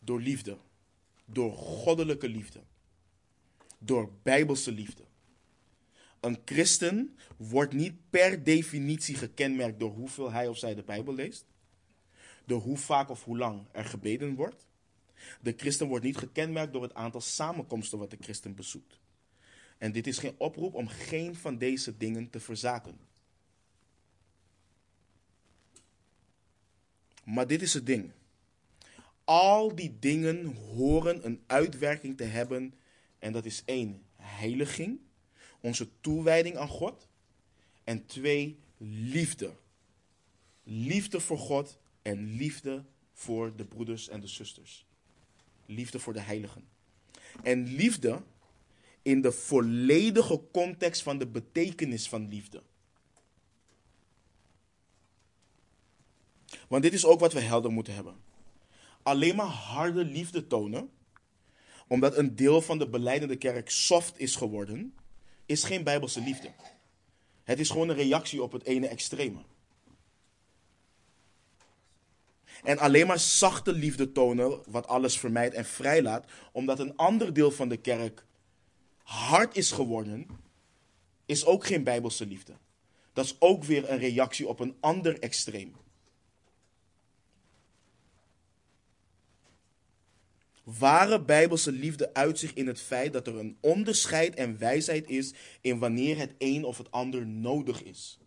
[0.00, 0.58] Door liefde.
[1.24, 2.60] Door goddelijke liefde.
[3.78, 5.04] Door bijbelse liefde.
[6.20, 11.44] Een christen wordt niet per definitie gekenmerkt door hoeveel hij of zij de Bijbel leest.
[12.44, 14.66] Door hoe vaak of hoe lang er gebeden wordt.
[15.40, 19.00] De christen wordt niet gekenmerkt door het aantal samenkomsten wat de christen bezoekt.
[19.78, 22.98] En dit is geen oproep om geen van deze dingen te verzaken.
[27.24, 28.12] Maar dit is het ding.
[29.24, 32.74] Al die dingen horen een uitwerking te hebben.
[33.18, 35.00] En dat is één, heiliging.
[35.60, 37.08] Onze toewijding aan God.
[37.84, 39.52] En twee, liefde.
[40.62, 44.86] Liefde voor God en liefde voor de broeders en de zusters.
[45.66, 46.68] Liefde voor de heiligen.
[47.42, 48.22] En liefde
[49.02, 52.62] in de volledige context van de betekenis van liefde.
[56.68, 58.16] Want dit is ook wat we helder moeten hebben
[59.04, 60.90] alleen maar harde liefde tonen,
[61.86, 64.94] omdat een deel van de beleidende kerk soft is geworden,
[65.46, 66.50] is geen bijbelse liefde.
[67.44, 69.38] Het is gewoon een reactie op het ene extreme.
[72.64, 77.50] En alleen maar zachte liefde tonen, wat alles vermijdt en vrijlaat, omdat een ander deel
[77.50, 78.24] van de kerk
[79.02, 80.26] hard is geworden,
[81.26, 82.52] is ook geen bijbelse liefde.
[83.12, 85.76] Dat is ook weer een reactie op een ander extreem.
[90.62, 95.34] Ware bijbelse liefde uit zich in het feit dat er een onderscheid en wijsheid is
[95.60, 98.18] in wanneer het een of het ander nodig is.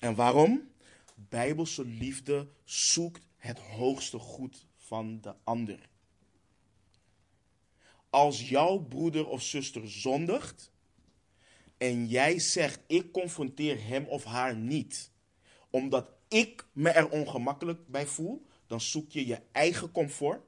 [0.00, 0.68] En waarom?
[1.14, 5.88] Bijbelse liefde zoekt het hoogste goed van de ander.
[8.10, 10.70] Als jouw broeder of zuster zondigt
[11.78, 15.10] en jij zegt ik confronteer hem of haar niet,
[15.70, 20.42] omdat ik me er ongemakkelijk bij voel, dan zoek je je eigen comfort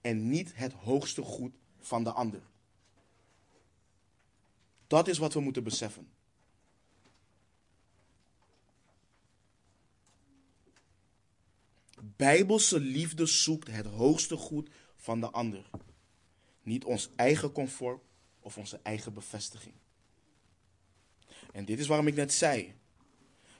[0.00, 2.42] en niet het hoogste goed van de ander.
[4.86, 6.08] Dat is wat we moeten beseffen.
[12.02, 15.70] Bijbelse liefde zoekt het hoogste goed van de ander.
[16.62, 18.02] Niet ons eigen comfort
[18.40, 19.74] of onze eigen bevestiging.
[21.52, 22.74] En dit is waarom ik net zei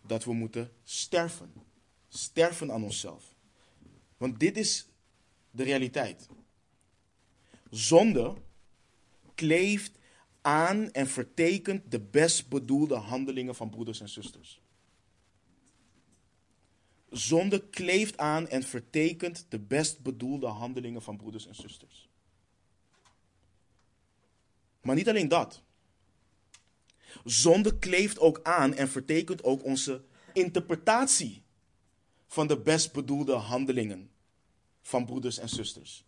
[0.06, 1.52] dat we moeten sterven.
[2.08, 3.34] Sterven aan onszelf.
[4.16, 4.88] Want dit is
[5.50, 6.28] de realiteit.
[7.70, 8.34] Zonde
[9.34, 9.98] kleeft
[10.40, 14.60] aan en vertekent de best bedoelde handelingen van broeders en zusters.
[17.10, 22.08] Zonde kleeft aan en vertekent de best bedoelde handelingen van broeders en zusters.
[24.80, 25.62] Maar niet alleen dat.
[27.24, 31.42] Zonde kleeft ook aan en vertekent ook onze interpretatie
[32.26, 34.10] van de best bedoelde handelingen
[34.80, 36.04] van broeders en zusters.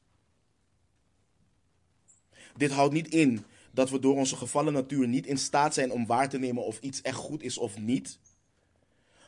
[2.57, 6.07] Dit houdt niet in dat we door onze gevallen natuur niet in staat zijn om
[6.07, 8.19] waar te nemen of iets echt goed is of niet.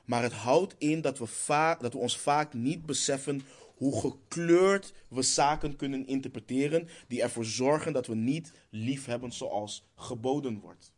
[0.05, 3.43] Maar het houdt in dat we, dat we ons vaak niet beseffen
[3.75, 9.87] hoe gekleurd we zaken kunnen interpreteren, die ervoor zorgen dat we niet lief hebben zoals
[9.95, 10.93] geboden wordt.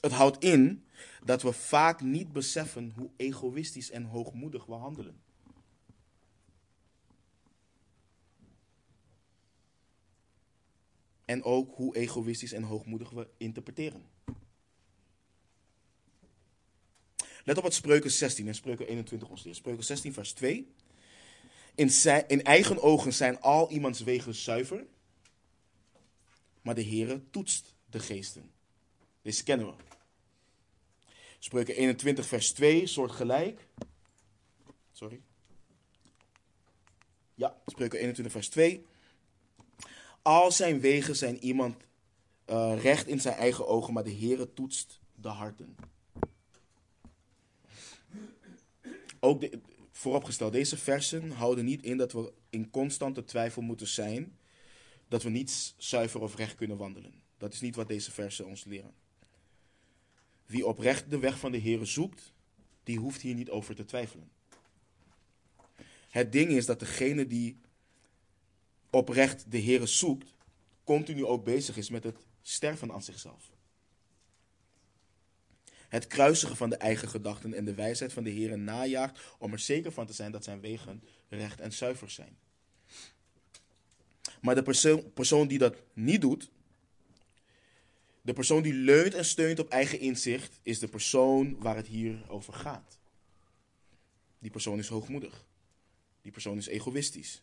[0.00, 0.84] Het houdt in
[1.24, 5.22] dat we vaak niet beseffen hoe egoïstisch en hoogmoedig we handelen.
[11.24, 14.13] En ook hoe egoïstisch en hoogmoedig we interpreteren.
[17.44, 19.56] Let op wat Spreuken 16 en Spreuken 21 ons leert.
[19.56, 20.72] Spreuken 16 vers 2.
[21.74, 24.86] In, zijn, in eigen ogen zijn al iemands wegen zuiver,
[26.62, 28.50] maar de Heere toetst de geesten.
[29.22, 29.72] Deze kennen we.
[31.38, 33.66] Spreuken 21 vers 2, soort gelijk.
[34.92, 35.20] Sorry.
[37.34, 38.86] Ja, Spreuken 21 vers 2.
[40.22, 41.76] Al zijn wegen zijn iemand
[42.46, 45.76] uh, recht in zijn eigen ogen, maar de Heere toetst de harten.
[49.24, 49.44] Ook
[49.90, 54.38] vooropgesteld, deze versen houden niet in dat we in constante twijfel moeten zijn
[55.08, 57.22] dat we niet zuiver of recht kunnen wandelen.
[57.38, 58.94] Dat is niet wat deze versen ons leren.
[60.46, 62.32] Wie oprecht de weg van de Heer zoekt,
[62.82, 64.30] die hoeft hier niet over te twijfelen.
[66.08, 67.60] Het ding is dat degene die
[68.90, 70.34] oprecht de Heer zoekt,
[70.84, 73.53] continu ook bezig is met het sterven aan zichzelf.
[75.94, 79.58] Het kruisigen van de eigen gedachten en de wijsheid van de Heer najaagt om er
[79.58, 82.36] zeker van te zijn dat zijn wegen recht en zuiver zijn.
[84.40, 86.50] Maar de persoon, persoon die dat niet doet,
[88.22, 92.30] de persoon die leunt en steunt op eigen inzicht, is de persoon waar het hier
[92.30, 92.98] over gaat.
[94.38, 95.46] Die persoon is hoogmoedig.
[96.22, 97.42] Die persoon is egoïstisch.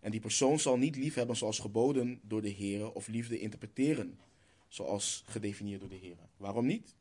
[0.00, 4.18] En die persoon zal niet lief hebben zoals geboden door de Heer of liefde interpreteren
[4.68, 6.16] zoals gedefinieerd door de Heer.
[6.36, 6.94] Waarom niet?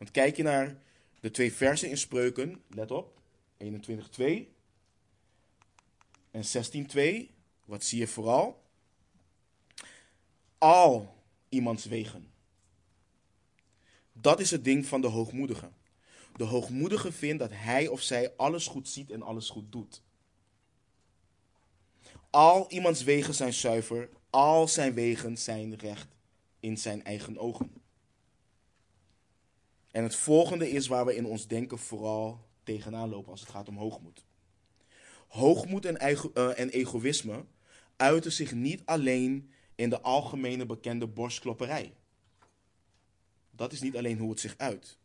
[0.00, 0.76] Want kijk je naar
[1.20, 3.20] de twee versen in Spreuken, let op,
[3.58, 4.24] 21.2
[6.30, 6.42] en
[7.26, 7.30] 16.2,
[7.64, 8.62] wat zie je vooral?
[10.58, 11.14] Al
[11.48, 12.30] iemands wegen.
[14.12, 15.70] Dat is het ding van de hoogmoedige.
[16.36, 20.02] De hoogmoedige vindt dat hij of zij alles goed ziet en alles goed doet.
[22.30, 26.08] Al iemands wegen zijn zuiver, al zijn wegen zijn recht
[26.60, 27.79] in zijn eigen ogen.
[29.90, 33.68] En het volgende is waar we in ons denken vooral tegenaan lopen als het gaat
[33.68, 34.24] om hoogmoed.
[35.28, 37.44] Hoogmoed en, uh, en egoïsme
[37.96, 41.94] uiten zich niet alleen in de algemene bekende borstklopperij.
[43.50, 44.98] Dat is niet alleen hoe het zich uit.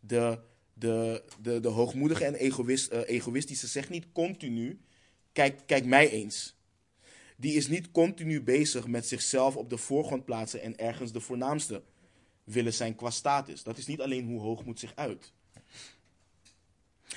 [0.00, 0.40] De,
[0.72, 4.80] de, de, de hoogmoedige en egoïst, uh, egoïstische zegt niet continu:
[5.32, 6.56] kijk, kijk mij eens.
[7.36, 11.82] Die is niet continu bezig met zichzelf op de voorgrond plaatsen en ergens de voornaamste
[12.48, 13.62] willen zijn qua status.
[13.62, 15.32] Dat is niet alleen hoe hoogmoed zich uit.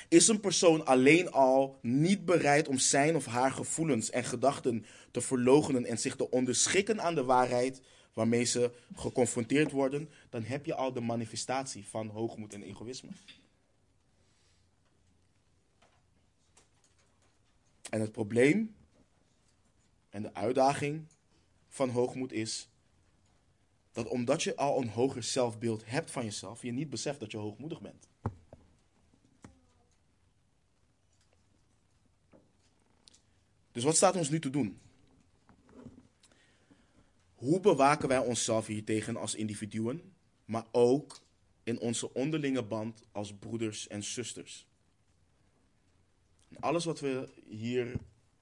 [0.08, 5.22] Is een persoon alleen al niet bereid om zijn of haar gevoelens en gedachten te
[5.22, 7.82] verloochenen en zich te onderschikken aan de waarheid
[8.14, 13.10] waarmee ze geconfronteerd worden, dan heb je al de manifestatie van hoogmoed en egoïsme.
[17.90, 18.76] En het probleem
[20.10, 21.08] en de uitdaging
[21.68, 22.71] van hoogmoed is
[23.92, 27.38] dat omdat je al een hoger zelfbeeld hebt van jezelf, je niet beseft dat je
[27.38, 28.10] hoogmoedig bent.
[33.72, 34.80] Dus wat staat ons nu te doen?
[37.36, 40.14] Hoe bewaken wij onszelf hiertegen als individuen,
[40.46, 41.22] maar ook
[41.64, 44.68] in onze onderlinge band als broeders en zusters?
[46.60, 47.94] Alles wat we hier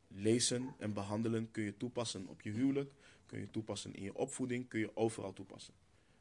[0.07, 2.93] lezen en behandelen kun je toepassen op je huwelijk,
[3.29, 5.73] kun je toepassen in je opvoeding, kun je overal toepassen.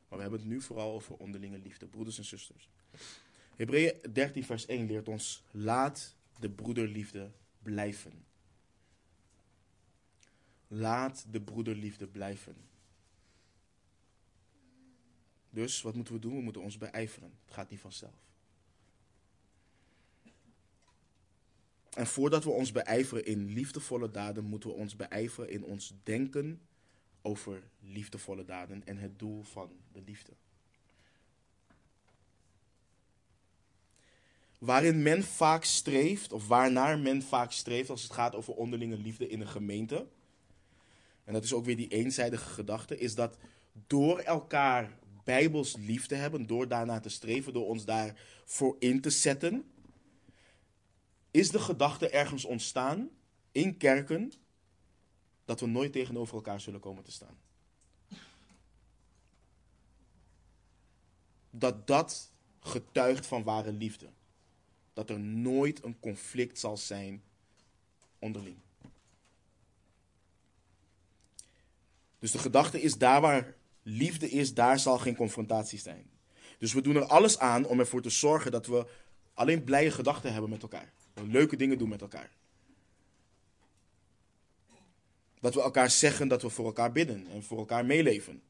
[0.09, 2.69] Maar we hebben het nu vooral over onderlinge liefde, broeders en zusters.
[3.57, 7.31] Hebreeën 13, vers 1 leert ons: laat de broederliefde
[7.63, 8.25] blijven.
[10.69, 12.57] Laat de broederliefde blijven.
[15.51, 16.35] Dus wat moeten we doen?
[16.35, 17.33] We moeten ons beijveren.
[17.45, 18.27] Het gaat niet vanzelf.
[21.91, 26.61] En voordat we ons beijveren in liefdevolle daden, moeten we ons beijveren in ons denken
[27.23, 30.33] over liefdevolle daden en het doel van de liefde.
[34.59, 39.29] Waarin men vaak streeft, of waarnaar men vaak streeft als het gaat over onderlinge liefde
[39.29, 40.07] in een gemeente,
[41.25, 43.37] en dat is ook weer die eenzijdige gedachte, is dat
[43.87, 49.11] door elkaar bijbels lief te hebben, door daarna te streven, door ons daarvoor in te
[49.11, 49.71] zetten,
[51.31, 53.11] is de gedachte ergens ontstaan
[53.53, 54.33] in kerken
[55.49, 57.39] dat we nooit tegenover elkaar zullen komen te staan.
[61.51, 64.09] Dat dat getuigt van ware liefde.
[64.93, 67.23] Dat er nooit een conflict zal zijn
[68.19, 68.57] onderling.
[72.19, 76.11] Dus de gedachte is daar waar liefde is, daar zal geen confrontatie zijn.
[76.59, 78.87] Dus we doen er alles aan om ervoor te zorgen dat we
[79.35, 80.93] alleen blije gedachten hebben met elkaar.
[81.15, 82.37] Leuke dingen doen met elkaar.
[85.41, 88.43] Dat we elkaar zeggen dat we voor elkaar bidden en voor elkaar meeleven.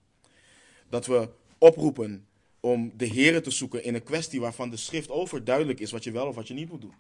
[0.88, 1.28] Dat we
[1.58, 2.26] oproepen
[2.60, 6.10] om de Here te zoeken in een kwestie waarvan de schrift overduidelijk is wat je
[6.10, 6.94] wel of wat je niet moet doen.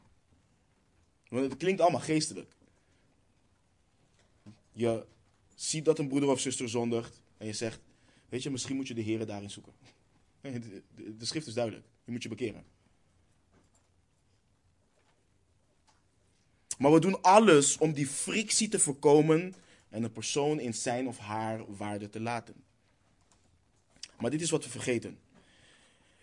[1.28, 2.52] Want het klinkt allemaal geestelijk.
[4.72, 5.04] Je
[5.54, 7.80] ziet dat een broeder of zuster zondigt en je zegt,
[8.28, 9.72] weet je, misschien moet je de Here daarin zoeken.
[11.18, 11.86] De schrift is duidelijk.
[12.04, 12.64] Je moet je bekeren.
[16.78, 19.54] Maar we doen alles om die frictie te voorkomen
[19.90, 22.54] en een persoon in zijn of haar waarde te laten.
[24.18, 25.18] Maar dit is wat we vergeten.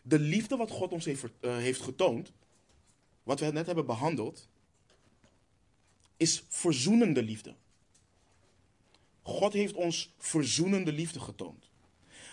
[0.01, 2.31] De liefde wat God ons heeft, uh, heeft getoond,
[3.23, 4.47] wat we net hebben behandeld,
[6.17, 7.55] is verzoenende liefde.
[9.21, 11.69] God heeft ons verzoenende liefde getoond.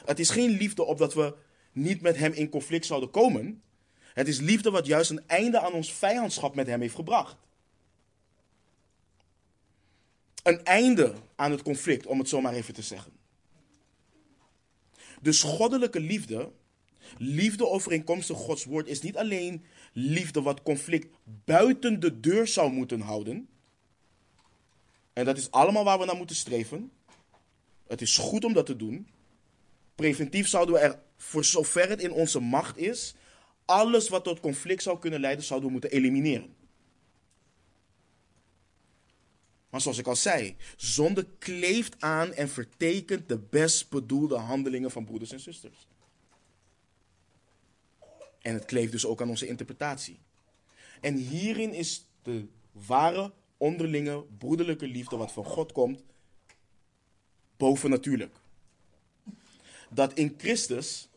[0.04, 1.34] Het is geen liefde opdat we
[1.72, 3.62] niet met Hem in conflict zouden komen.
[4.00, 7.36] Het is liefde wat juist een einde aan ons vijandschap met Hem heeft gebracht
[10.42, 13.12] een einde aan het conflict, om het zo maar even te zeggen.
[15.20, 16.50] Dus goddelijke liefde,
[17.18, 23.00] liefde overeenkomstig Gods woord, is niet alleen liefde wat conflict buiten de deur zou moeten
[23.00, 23.48] houden.
[25.12, 26.92] En dat is allemaal waar we naar moeten streven.
[27.86, 29.08] Het is goed om dat te doen.
[29.94, 33.14] Preventief zouden we er, voor zover het in onze macht is,
[33.64, 36.54] alles wat tot conflict zou kunnen leiden, zouden we moeten elimineren.
[39.72, 45.04] Maar zoals ik al zei, zonde kleeft aan en vertekent de best bedoelde handelingen van
[45.04, 45.86] broeders en zusters.
[48.40, 50.18] En het kleeft dus ook aan onze interpretatie.
[51.00, 56.04] En hierin is de ware onderlinge broederlijke liefde wat van God komt,
[57.56, 58.36] bovennatuurlijk.
[59.90, 61.08] Dat in Christus,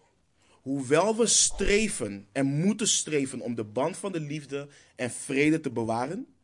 [0.61, 5.71] hoewel we streven en moeten streven om de band van de liefde en vrede te
[5.71, 6.34] bewaren,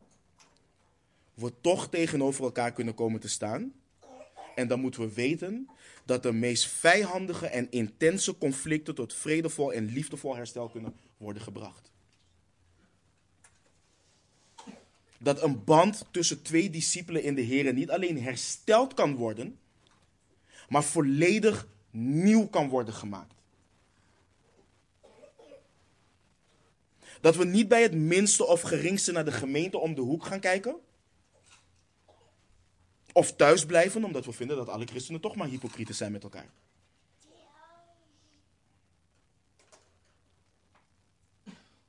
[1.34, 3.72] we toch tegenover elkaar kunnen komen te staan.
[4.54, 5.68] En dan moeten we weten
[6.04, 11.90] dat de meest vijandige en intense conflicten tot vredevol en liefdevol herstel kunnen worden gebracht.
[15.18, 19.58] Dat een band tussen twee discipelen in de Heer niet alleen hersteld kan worden,
[20.68, 23.34] maar volledig nieuw kan worden gemaakt.
[27.20, 30.40] Dat we niet bij het minste of geringste naar de gemeente om de hoek gaan
[30.40, 30.76] kijken
[33.12, 36.50] of thuisblijven omdat we vinden dat alle christenen toch maar hypocrieten zijn met elkaar.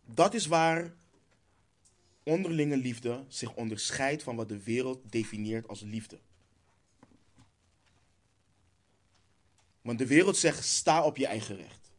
[0.06, 0.94] Dat is waar
[2.24, 6.20] onderlinge liefde zich onderscheidt van wat de wereld definieert als liefde.
[9.82, 11.92] Want de wereld zegt: sta op je eigen recht.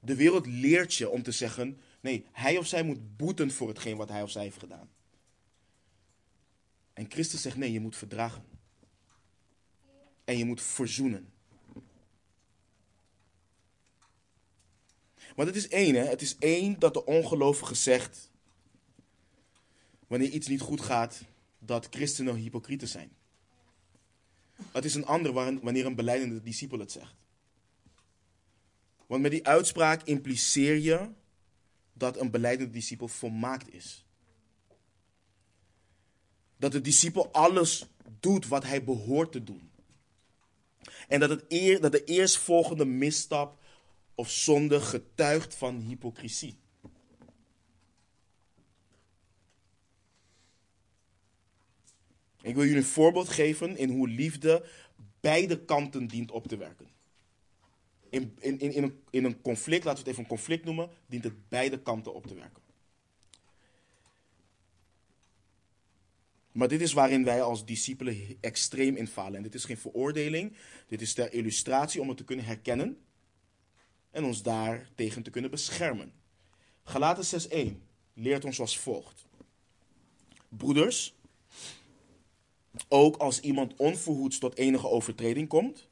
[0.00, 3.96] De wereld leert je om te zeggen: nee, hij of zij moet boeten voor hetgeen
[3.96, 4.90] wat hij of zij heeft gedaan.
[7.02, 8.44] En Christus zegt: nee, je moet verdragen.
[10.24, 11.32] En je moet verzoenen.
[15.34, 16.04] Want het is één, hè?
[16.04, 18.30] Het is één dat de ongelovige zegt,
[20.06, 21.22] wanneer iets niet goed gaat,
[21.58, 23.12] dat christenen hypocrieten zijn.
[24.72, 27.14] Het is een ander wanneer een beleidende discipel het zegt.
[29.06, 31.10] Want met die uitspraak impliceer je
[31.92, 34.04] dat een beleidende discipel volmaakt is.
[36.62, 37.86] Dat de discipel alles
[38.20, 39.70] doet wat hij behoort te doen.
[41.08, 43.58] En dat, het eer, dat de eerstvolgende misstap
[44.14, 46.58] of zonde getuigt van hypocrisie.
[52.42, 54.64] Ik wil jullie een voorbeeld geven in hoe liefde
[55.20, 56.88] beide kanten dient op te werken.
[58.08, 61.24] In, in, in, een, in een conflict, laten we het even een conflict noemen, dient
[61.24, 62.62] het beide kanten op te werken.
[66.52, 69.36] Maar dit is waarin wij als discipelen extreem infalen.
[69.36, 72.98] En dit is geen veroordeling, dit is ter illustratie om het te kunnen herkennen
[74.10, 76.12] en ons daar tegen te kunnen beschermen.
[76.84, 77.82] Galaten 6:1
[78.14, 79.26] leert ons als volgt.
[80.48, 81.14] Broeders,
[82.88, 85.88] ook als iemand onverhoeds tot enige overtreding komt,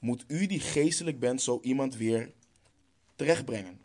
[0.00, 2.32] moet u die geestelijk bent zo iemand weer
[3.16, 3.80] terechtbrengen.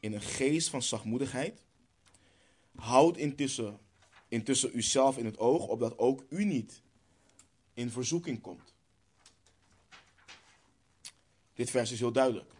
[0.00, 1.62] In een geest van zachtmoedigheid.
[2.74, 3.78] Houd intussen,
[4.28, 6.82] intussen uzelf in het oog, opdat ook u niet
[7.74, 8.74] in verzoeking komt.
[11.54, 12.52] Dit vers is heel duidelijk.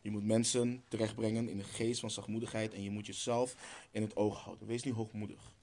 [0.00, 3.56] Je moet mensen terechtbrengen in een geest van zachtmoedigheid en je moet jezelf
[3.90, 4.66] in het oog houden.
[4.66, 5.54] Wees niet hoogmoedig.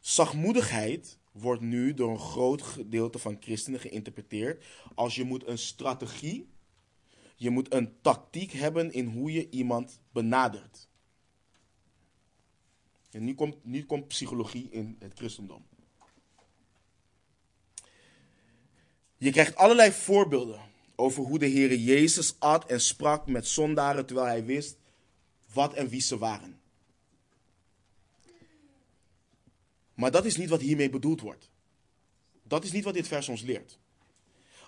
[0.00, 6.48] Zachtmoedigheid wordt nu door een groot gedeelte van christenen geïnterpreteerd als je moet een strategie,
[7.36, 10.88] je moet een tactiek hebben in hoe je iemand benadert.
[13.14, 15.66] En nu komt, psychologie in het christendom.
[19.16, 20.60] Je krijgt allerlei voorbeelden
[20.96, 24.76] over hoe de Heer Jezus at en sprak met zondaren terwijl hij wist
[25.52, 26.60] wat en wie ze waren.
[29.94, 31.50] Maar dat is niet wat hiermee bedoeld wordt.
[32.42, 33.78] Dat is niet wat dit vers ons leert.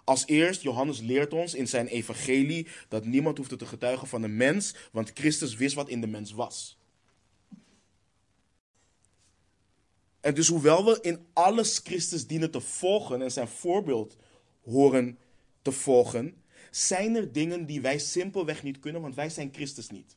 [0.04, 4.36] Als eerst, Johannes leert ons in zijn evangelie dat niemand hoefde te getuigen van een
[4.36, 6.78] mens, want Christus wist wat in de mens was.
[10.26, 14.16] En dus hoewel we in alles Christus dienen te volgen en zijn voorbeeld
[14.64, 15.18] horen
[15.62, 20.16] te volgen, zijn er dingen die wij simpelweg niet kunnen, want wij zijn Christus niet.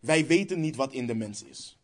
[0.00, 1.78] Wij weten niet wat in de mens is.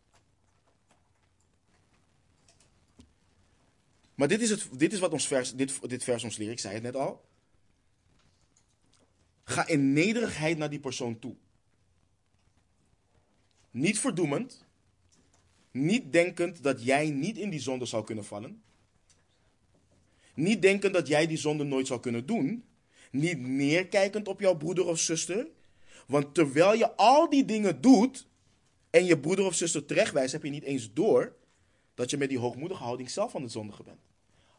[4.14, 6.58] Maar dit is, het, dit is wat ons vers, dit, dit vers ons leert, ik
[6.58, 7.24] zei het net al.
[9.44, 11.36] Ga in nederigheid naar die persoon toe.
[13.70, 14.65] Niet verdoemend.
[15.76, 18.62] Niet denkend dat jij niet in die zonde zou kunnen vallen.
[20.34, 22.64] Niet denken dat jij die zonde nooit zou kunnen doen.
[23.10, 25.46] Niet neerkijkend op jouw broeder of zuster.
[26.06, 28.26] Want terwijl je al die dingen doet
[28.90, 31.36] en je broeder of zuster terechtwijst, heb je niet eens door
[31.94, 34.00] dat je met die hoogmoedige houding zelf van de zondige bent.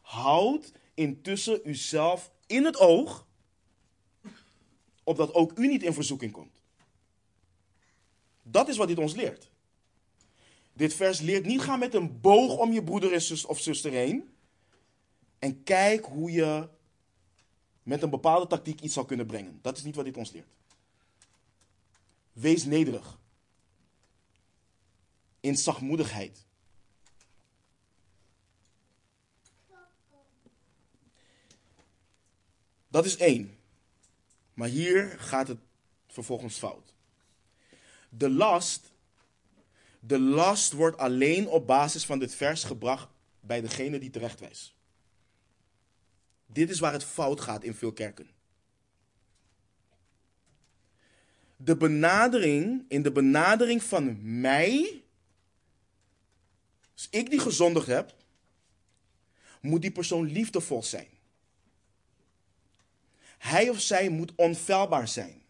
[0.00, 3.26] Houd intussen uzelf in het oog,
[5.04, 6.62] opdat ook u niet in verzoeking komt.
[8.42, 9.50] Dat is wat dit ons leert.
[10.78, 13.12] Dit vers leert niet gaan met een boog om je broeder
[13.46, 14.34] of zuster heen.
[15.38, 16.68] En kijk hoe je
[17.82, 19.58] met een bepaalde tactiek iets zou kunnen brengen.
[19.62, 20.48] Dat is niet wat dit ons leert.
[22.32, 23.18] Wees nederig.
[25.40, 26.44] In zachtmoedigheid.
[32.88, 33.58] Dat is één.
[34.54, 35.60] Maar hier gaat het
[36.06, 36.94] vervolgens fout.
[38.08, 38.92] De last,
[40.08, 43.08] de last wordt alleen op basis van dit vers gebracht
[43.40, 44.74] bij degene die terechtwijst.
[46.46, 48.30] Dit is waar het fout gaat in veel kerken.
[51.56, 55.02] De benadering, in de benadering van mij,
[56.92, 58.14] als ik die gezondigd heb,
[59.60, 61.08] moet die persoon liefdevol zijn.
[63.38, 65.42] Hij of zij moet onfeilbaar zijn.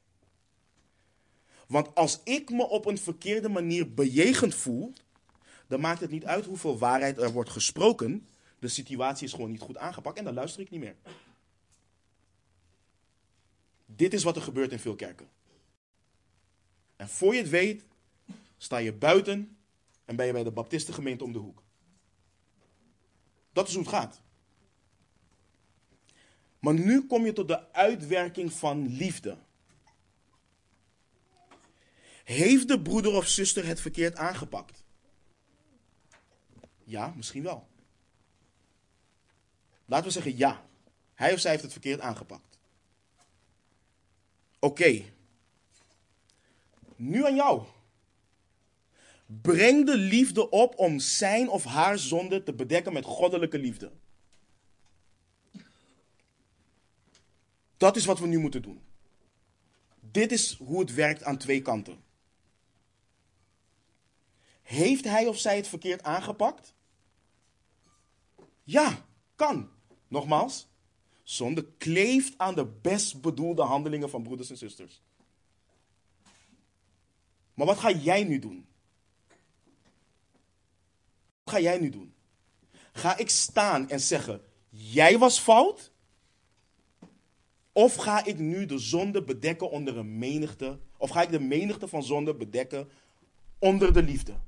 [1.69, 4.93] Want als ik me op een verkeerde manier bejegend voel,
[5.67, 8.27] dan maakt het niet uit hoeveel waarheid er wordt gesproken.
[8.59, 10.97] De situatie is gewoon niet goed aangepakt en dan luister ik niet meer.
[13.87, 15.29] Dit is wat er gebeurt in veel kerken.
[16.97, 17.85] En voor je het weet,
[18.57, 19.57] sta je buiten
[20.05, 21.63] en ben je bij de Baptistengemeente om de hoek.
[23.53, 24.21] Dat is hoe het gaat.
[26.59, 29.37] Maar nu kom je tot de uitwerking van liefde.
[32.29, 34.85] Heeft de broeder of zuster het verkeerd aangepakt?
[36.85, 37.69] Ja, misschien wel.
[39.85, 40.67] Laten we zeggen ja.
[41.15, 42.59] Hij of zij heeft het verkeerd aangepakt.
[44.59, 45.05] Oké.
[46.97, 47.63] Nu aan jou.
[49.27, 53.93] Breng de liefde op om zijn of haar zonde te bedekken met goddelijke liefde.
[57.77, 58.81] Dat is wat we nu moeten doen.
[60.01, 62.07] Dit is hoe het werkt aan twee kanten.
[64.69, 66.75] Heeft hij of zij het verkeerd aangepakt?
[68.65, 69.07] Ja,
[69.37, 69.71] kan.
[70.09, 70.69] Nogmaals,
[71.23, 75.03] zonde kleeft aan de best bedoelde handelingen van broeders en zusters.
[77.55, 78.67] Maar wat ga jij nu doen?
[81.45, 82.15] Wat ga jij nu doen?
[82.93, 85.93] Ga ik staan en zeggen: Jij was fout?
[87.73, 90.79] Of ga ik nu de zonde bedekken onder een menigte?
[90.97, 92.89] Of ga ik de menigte van zonde bedekken
[93.59, 94.47] onder de liefde?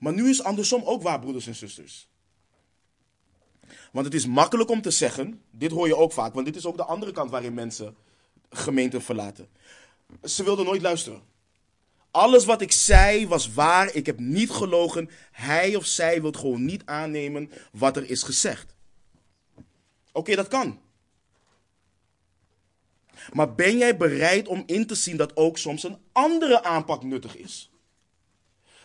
[0.00, 2.08] Maar nu is andersom ook waar, broeders en zusters.
[3.92, 6.66] Want het is makkelijk om te zeggen, dit hoor je ook vaak, want dit is
[6.66, 7.96] ook de andere kant waarin mensen
[8.50, 9.48] gemeenten verlaten.
[10.24, 11.22] Ze wilden nooit luisteren.
[12.10, 15.10] Alles wat ik zei was waar, ik heb niet gelogen.
[15.32, 18.74] Hij of zij wil gewoon niet aannemen wat er is gezegd.
[20.12, 20.80] Oké, dat kan.
[23.32, 27.36] Maar ben jij bereid om in te zien dat ook soms een andere aanpak nuttig
[27.36, 27.69] is?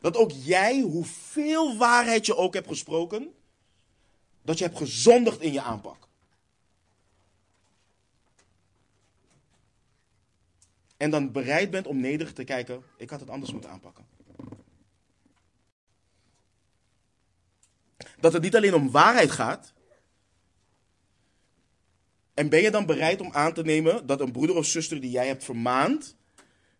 [0.06, 3.34] Dat ook jij, hoeveel waarheid je ook hebt gesproken,
[4.42, 6.08] dat je hebt gezondigd in je aanpak.
[10.98, 14.06] En dan bereid bent om nederig te kijken, ik had het anders moeten aanpakken.
[18.20, 19.74] Dat het niet alleen om waarheid gaat.
[22.34, 25.12] En ben je dan bereid om aan te nemen dat een broeder of zuster die
[25.12, 26.16] jij hebt vermaand,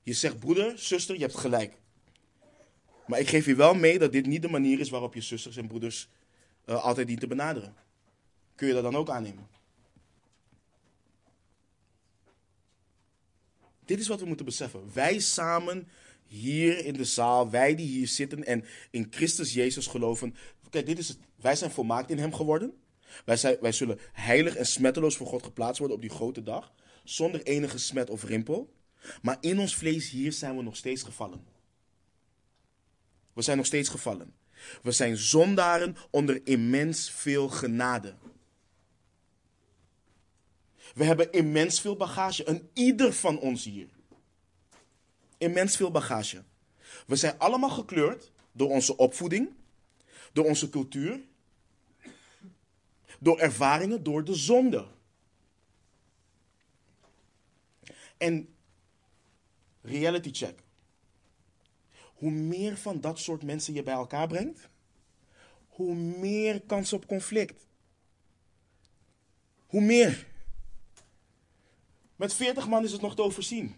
[0.04, 1.84] je zegt broeder, zuster, je hebt gelijk.
[3.08, 5.58] Maar ik geef je wel mee dat dit niet de manier is waarop je zusters
[5.58, 6.10] en broeders
[6.66, 7.76] uh, altijd dient te benaderen.
[8.56, 9.48] Kun je dat dan ook aannemen?
[13.86, 14.94] Dit is wat we moeten beseffen.
[14.94, 15.88] Wij samen
[16.28, 20.36] hier in de zaal, wij die hier zitten en in Christus Jezus geloven.
[20.70, 21.18] Kijk, dit is het.
[21.36, 22.74] Wij zijn volmaakt in Hem geworden.
[23.26, 26.74] Wij, zijn, wij zullen heilig en smetteloos voor God geplaatst worden op die grote dag.
[27.04, 28.74] Zonder enige smet of rimpel.
[29.22, 31.55] Maar in ons vlees hier zijn we nog steeds gevallen.
[33.36, 34.34] We zijn nog steeds gevallen.
[34.82, 38.16] We zijn zondaren onder immens veel genade.
[40.94, 42.50] We hebben immens veel bagage.
[42.50, 43.88] Een ieder van ons hier.
[45.38, 46.44] Immens veel bagage.
[47.08, 49.50] We zijn allemaal gekleurd door onze opvoeding,
[50.34, 51.20] door onze cultuur,
[53.20, 54.88] door ervaringen, door de zonde.
[58.18, 58.56] En
[59.82, 60.65] reality check.
[62.26, 64.70] Hoe meer van dat soort mensen je bij elkaar brengt,
[65.68, 67.68] hoe meer kans op conflict.
[69.66, 70.28] Hoe meer.
[72.16, 73.76] Met 40 man is het nog te overzien.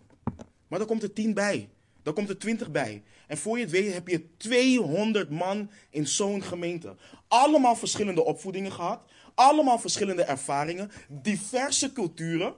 [0.67, 1.69] Maar dan komt er 10 bij.
[2.03, 3.03] Dan komt er 20 bij.
[3.27, 6.95] En voor je het weet heb je 200 man in zo'n gemeente.
[7.27, 9.01] Allemaal verschillende opvoedingen gehad.
[9.35, 10.91] Allemaal verschillende ervaringen.
[11.07, 12.55] Diverse culturen.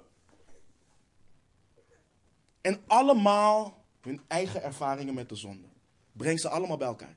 [2.61, 5.68] En allemaal hun eigen ervaringen met de zonde.
[6.19, 7.15] Breng ze allemaal bij elkaar.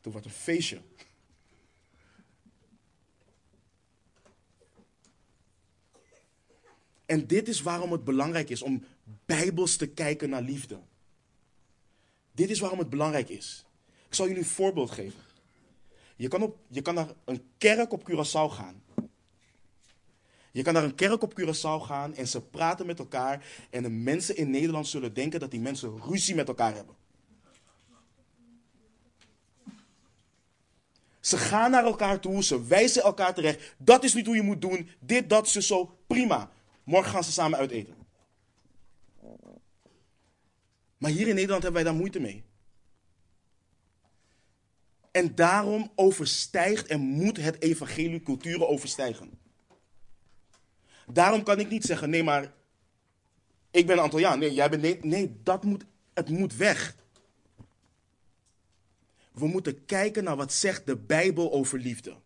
[0.00, 0.80] Toen wordt een feestje.
[7.06, 8.84] En dit is waarom het belangrijk is om
[9.26, 10.80] bijbels te kijken naar liefde.
[12.32, 13.64] Dit is waarom het belangrijk is.
[14.06, 15.20] Ik zal jullie een voorbeeld geven.
[16.16, 18.82] Je kan, op, je kan naar een kerk op Curaçao gaan.
[20.52, 23.46] Je kan naar een kerk op Curaçao gaan en ze praten met elkaar.
[23.70, 26.98] En de mensen in Nederland zullen denken dat die mensen ruzie met elkaar hebben.
[31.20, 33.74] Ze gaan naar elkaar toe, ze wijzen elkaar terecht.
[33.78, 34.90] Dat is niet hoe je moet doen.
[35.00, 35.98] Dit, dat, ze zo.
[36.06, 36.50] Prima.
[36.84, 37.94] Morgen gaan ze samen uiteten.
[40.98, 42.44] Maar hier in Nederland hebben wij daar moeite mee.
[45.10, 49.38] En daarom overstijgt en moet het evangelie culturen overstijgen.
[51.06, 52.52] Daarom kan ik niet zeggen, nee maar,
[53.70, 54.38] ik ben Antilliaan.
[54.38, 56.96] Nee, jij bent, nee, nee dat moet, het moet weg.
[59.40, 62.16] We moeten kijken naar wat zegt de Bijbel over liefde.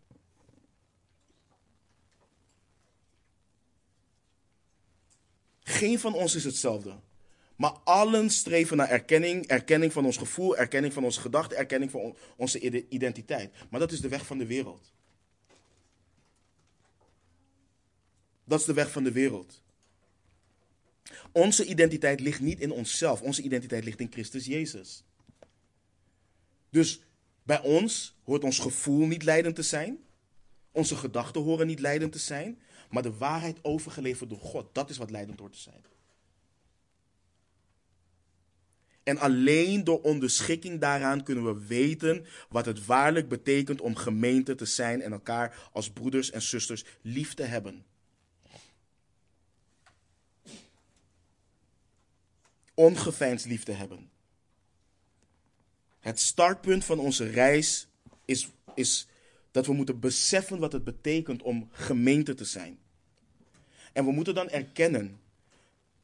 [5.63, 6.95] Geen van ons is hetzelfde.
[7.55, 12.15] Maar allen streven naar erkenning, erkenning van ons gevoel, erkenning van onze gedachten, erkenning van
[12.35, 13.53] onze identiteit.
[13.69, 14.93] Maar dat is de weg van de wereld.
[18.43, 19.61] Dat is de weg van de wereld.
[21.31, 25.03] Onze identiteit ligt niet in onszelf, onze identiteit ligt in Christus Jezus.
[26.69, 27.01] Dus
[27.43, 29.99] bij ons hoort ons gevoel niet leidend te zijn.
[30.71, 32.61] Onze gedachten horen niet leidend te zijn.
[32.89, 35.83] Maar de waarheid overgeleverd door God, dat is wat leidend hoort te zijn.
[39.05, 44.65] En alleen door onderschikking daaraan kunnen we weten wat het waarlijk betekent om gemeente te
[44.65, 47.85] zijn en elkaar als broeders en zusters lief te hebben.
[52.73, 54.09] Ongeveinsd lief te hebben.
[56.05, 57.87] Het startpunt van onze reis
[58.25, 59.07] is, is
[59.51, 62.79] dat we moeten beseffen wat het betekent om gemeente te zijn.
[63.93, 65.19] En we moeten dan erkennen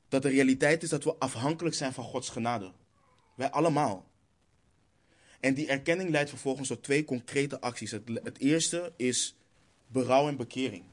[0.09, 2.71] dat de realiteit is dat we afhankelijk zijn van Gods genade.
[3.35, 4.09] Wij allemaal.
[5.39, 7.91] En die erkenning leidt vervolgens tot twee concrete acties.
[7.91, 9.35] Het, het eerste is
[9.87, 10.83] berouw en bekering.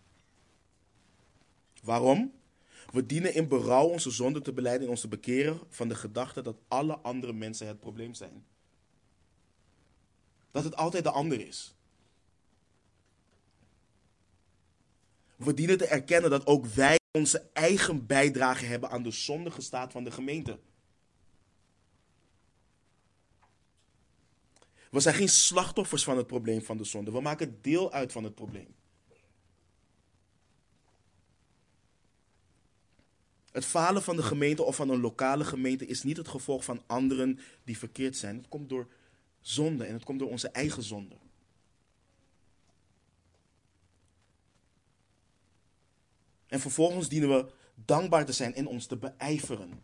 [1.83, 2.33] Waarom?
[2.93, 6.43] We dienen in berouw onze zonde te beleiden en ons te bekeren van de gedachte
[6.43, 8.45] dat alle andere mensen het probleem zijn.
[10.59, 11.75] Dat het altijd de ander is.
[15.37, 19.93] We dienen te erkennen dat ook wij onze eigen bijdrage hebben aan de zondige staat
[19.93, 20.59] van de gemeente.
[24.91, 27.11] We zijn geen slachtoffers van het probleem van de zonde.
[27.11, 28.75] We maken deel uit van het probleem.
[33.51, 36.83] Het falen van de gemeente of van een lokale gemeente is niet het gevolg van
[36.87, 38.37] anderen die verkeerd zijn.
[38.37, 38.89] Het komt door
[39.41, 41.17] zonde en het komt door onze eigen zonde.
[46.47, 49.81] En vervolgens dienen we dankbaar te zijn en ons te beijveren.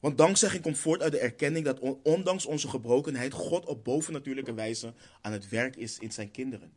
[0.00, 4.94] Want dankzegging komt voort uit de erkenning dat ondanks onze gebrokenheid God op bovennatuurlijke wijze
[5.20, 6.72] aan het werk is in zijn kinderen.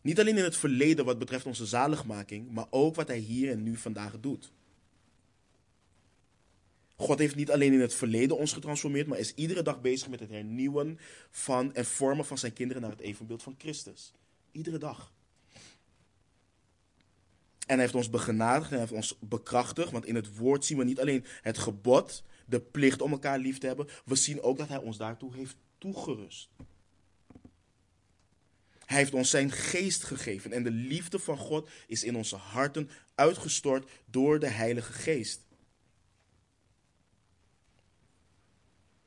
[0.00, 3.62] Niet alleen in het verleden wat betreft onze zaligmaking, maar ook wat hij hier en
[3.62, 4.52] nu vandaag doet.
[7.00, 10.20] God heeft niet alleen in het verleden ons getransformeerd, maar is iedere dag bezig met
[10.20, 10.98] het hernieuwen
[11.30, 14.12] van en vormen van zijn kinderen naar het evenbeeld van Christus.
[14.52, 15.12] Iedere dag.
[17.66, 19.90] En hij heeft ons begenadigd en hij heeft ons bekrachtigd.
[19.90, 23.58] Want in het woord zien we niet alleen het gebod, de plicht om elkaar lief
[23.58, 23.88] te hebben.
[24.04, 26.48] We zien ook dat hij ons daartoe heeft toegerust.
[28.84, 30.52] Hij heeft ons zijn geest gegeven.
[30.52, 35.48] En de liefde van God is in onze harten uitgestort door de Heilige Geest.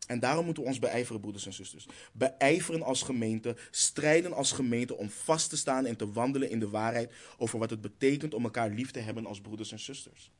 [0.07, 1.87] En daarom moeten we ons beijveren, broeders en zusters.
[2.11, 6.69] Beijveren als gemeente, strijden als gemeente om vast te staan en te wandelen in de
[6.69, 10.31] waarheid over wat het betekent om elkaar lief te hebben als broeders en zusters.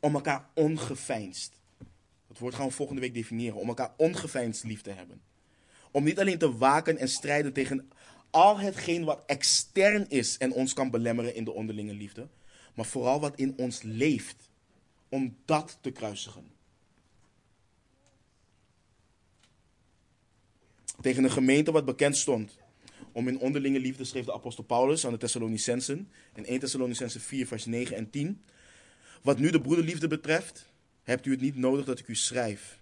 [0.00, 1.52] Om elkaar ongeveinsd.
[2.28, 3.58] Dat woord gaan we volgende week definiëren.
[3.58, 5.20] Om elkaar ongeveinsd lief te hebben.
[5.90, 7.90] Om niet alleen te waken en strijden tegen
[8.30, 12.28] al hetgeen wat extern is en ons kan belemmeren in de onderlinge liefde.
[12.74, 14.50] Maar vooral wat in ons leeft.
[15.08, 16.57] Om dat te kruisigen.
[21.00, 22.58] Tegen een gemeente wat bekend stond
[23.12, 27.46] om in onderlinge liefde schreef de apostel Paulus aan de Thessalonicensen in 1 Thessalonicensen 4
[27.46, 28.44] vers 9 en 10.
[29.22, 30.68] Wat nu de broederliefde betreft,
[31.02, 32.78] hebt u het niet nodig dat ik u schrijf,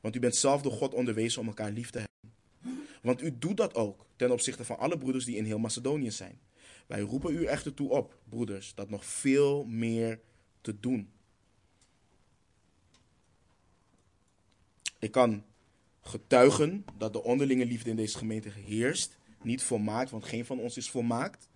[0.00, 2.10] want u bent zelf door God onderwezen om elkaar lief te hebben.
[3.02, 6.40] Want u doet dat ook ten opzichte van alle broeders die in heel Macedonië zijn.
[6.86, 10.20] Wij roepen u echter toe op, broeders, dat nog veel meer
[10.60, 11.10] te doen.
[14.98, 15.44] Ik kan
[16.00, 19.18] getuigen dat de onderlinge liefde in deze gemeente heerst.
[19.42, 21.48] Niet volmaakt, want geen van ons is volmaakt.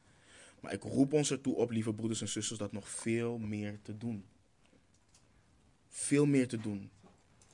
[0.61, 3.99] Maar ik roep ons ertoe op, lieve broeders en zusters, dat nog veel meer te
[3.99, 4.25] doen.
[5.89, 6.91] Veel meer te doen.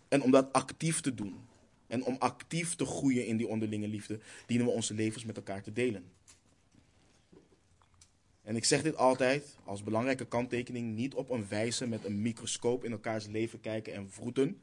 [0.08, 1.36] En om dat actief te doen.
[1.86, 5.62] En om actief te groeien in die onderlinge liefde, dienen we onze levens met elkaar
[5.62, 6.04] te delen.
[8.42, 12.84] En ik zeg dit altijd als belangrijke kanttekening: niet op een wijze met een microscoop
[12.84, 14.60] in elkaars leven kijken en vroeten.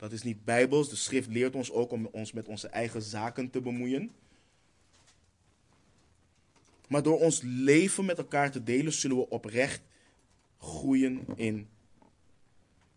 [0.00, 0.88] Dat is niet bijbels.
[0.88, 4.10] De schrift leert ons ook om ons met onze eigen zaken te bemoeien.
[6.88, 9.82] Maar door ons leven met elkaar te delen, zullen we oprecht
[10.58, 11.68] groeien in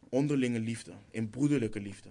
[0.10, 2.10] onderlinge liefde, in broederlijke liefde.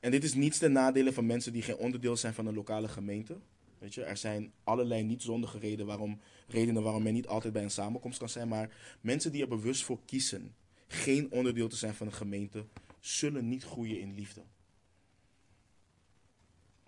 [0.00, 2.88] En dit is niets ten nadele van mensen die geen onderdeel zijn van een lokale
[2.88, 3.36] gemeente.
[3.78, 7.62] Weet je, er zijn allerlei niet zondige redenen waarom, redenen waarom men niet altijd bij
[7.62, 8.48] een samenkomst kan zijn.
[8.48, 10.54] Maar mensen die er bewust voor kiezen
[10.88, 12.66] geen onderdeel te zijn van een gemeente,
[13.00, 14.42] zullen niet groeien in liefde.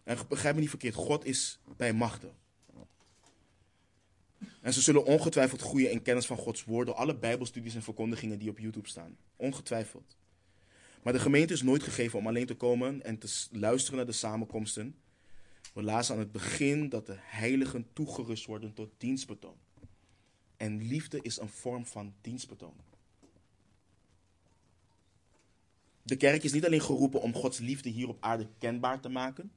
[0.03, 2.35] En begrijp me niet verkeerd, God is bij machten.
[4.61, 8.39] En ze zullen ongetwijfeld groeien in kennis van Gods woord door alle Bijbelstudies en verkondigingen
[8.39, 9.17] die op YouTube staan.
[9.37, 10.17] Ongetwijfeld.
[11.03, 14.13] Maar de gemeente is nooit gegeven om alleen te komen en te luisteren naar de
[14.13, 14.95] samenkomsten.
[15.73, 19.57] We lazen aan het begin dat de heiligen toegerust worden tot dienstbetoon.
[20.57, 22.75] En liefde is een vorm van dienstbetoon.
[26.11, 29.53] De kerk is niet alleen geroepen om Gods liefde hier op aarde kenbaar te maken.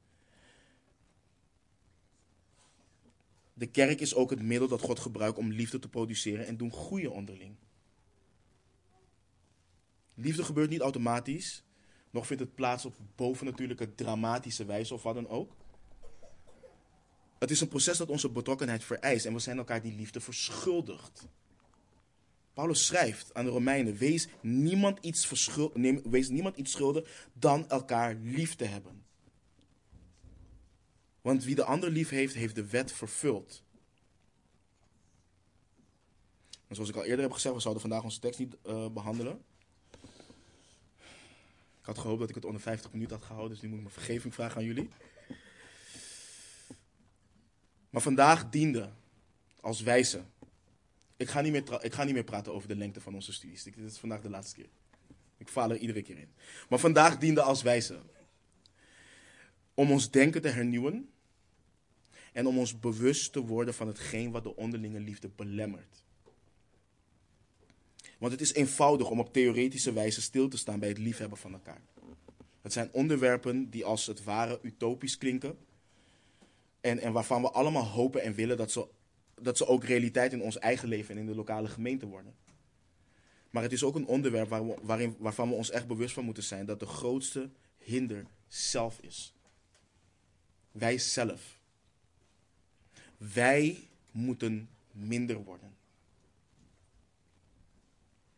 [3.53, 6.71] De kerk is ook het middel dat God gebruikt om liefde te produceren en doen
[6.71, 7.55] groeien onderling.
[10.13, 11.63] Liefde gebeurt niet automatisch,
[12.09, 15.55] nog vindt het plaats op bovennatuurlijke dramatische wijze of wat dan ook.
[17.39, 21.27] Het is een proces dat onze betrokkenheid vereist en we zijn elkaar die liefde verschuldigd.
[22.53, 25.49] Paulus schrijft aan de Romeinen: wees niemand iets,
[26.03, 29.05] wees niemand iets schuldig dan elkaar lief te hebben.
[31.21, 33.63] Want wie de ander lief heeft, heeft de wet vervuld.
[36.67, 39.43] En zoals ik al eerder heb gezegd, we zouden vandaag onze tekst niet uh, behandelen.
[41.79, 43.83] Ik had gehoopt dat ik het onder 50 minuten had gehouden, dus nu moet ik
[43.83, 44.89] mijn vergeving vragen aan jullie.
[47.89, 48.89] Maar vandaag diende
[49.61, 50.23] als wijze.
[51.17, 53.63] Ik ga, niet meer ik ga niet meer praten over de lengte van onze studies.
[53.63, 54.69] Dit is vandaag de laatste keer.
[55.37, 56.29] Ik faal er iedere keer in.
[56.69, 57.99] Maar vandaag diende als wijze.
[59.73, 61.09] Om ons denken te hernieuwen.
[62.33, 66.03] En om ons bewust te worden van hetgeen wat de onderlinge liefde belemmert.
[68.17, 71.53] Want het is eenvoudig om op theoretische wijze stil te staan bij het liefhebben van
[71.53, 71.81] elkaar.
[72.61, 75.57] Het zijn onderwerpen die als het ware utopisch klinken.
[76.81, 78.87] En, en waarvan we allemaal hopen en willen dat ze,
[79.43, 82.35] dat ze ook realiteit in ons eigen leven en in de lokale gemeente worden.
[83.49, 86.25] Maar het is ook een onderwerp waar we, waarin, waarvan we ons echt bewust van
[86.25, 89.33] moeten zijn dat de grootste hinder zelf is.
[90.71, 91.59] Wij zelf.
[93.17, 95.75] Wij moeten minder worden.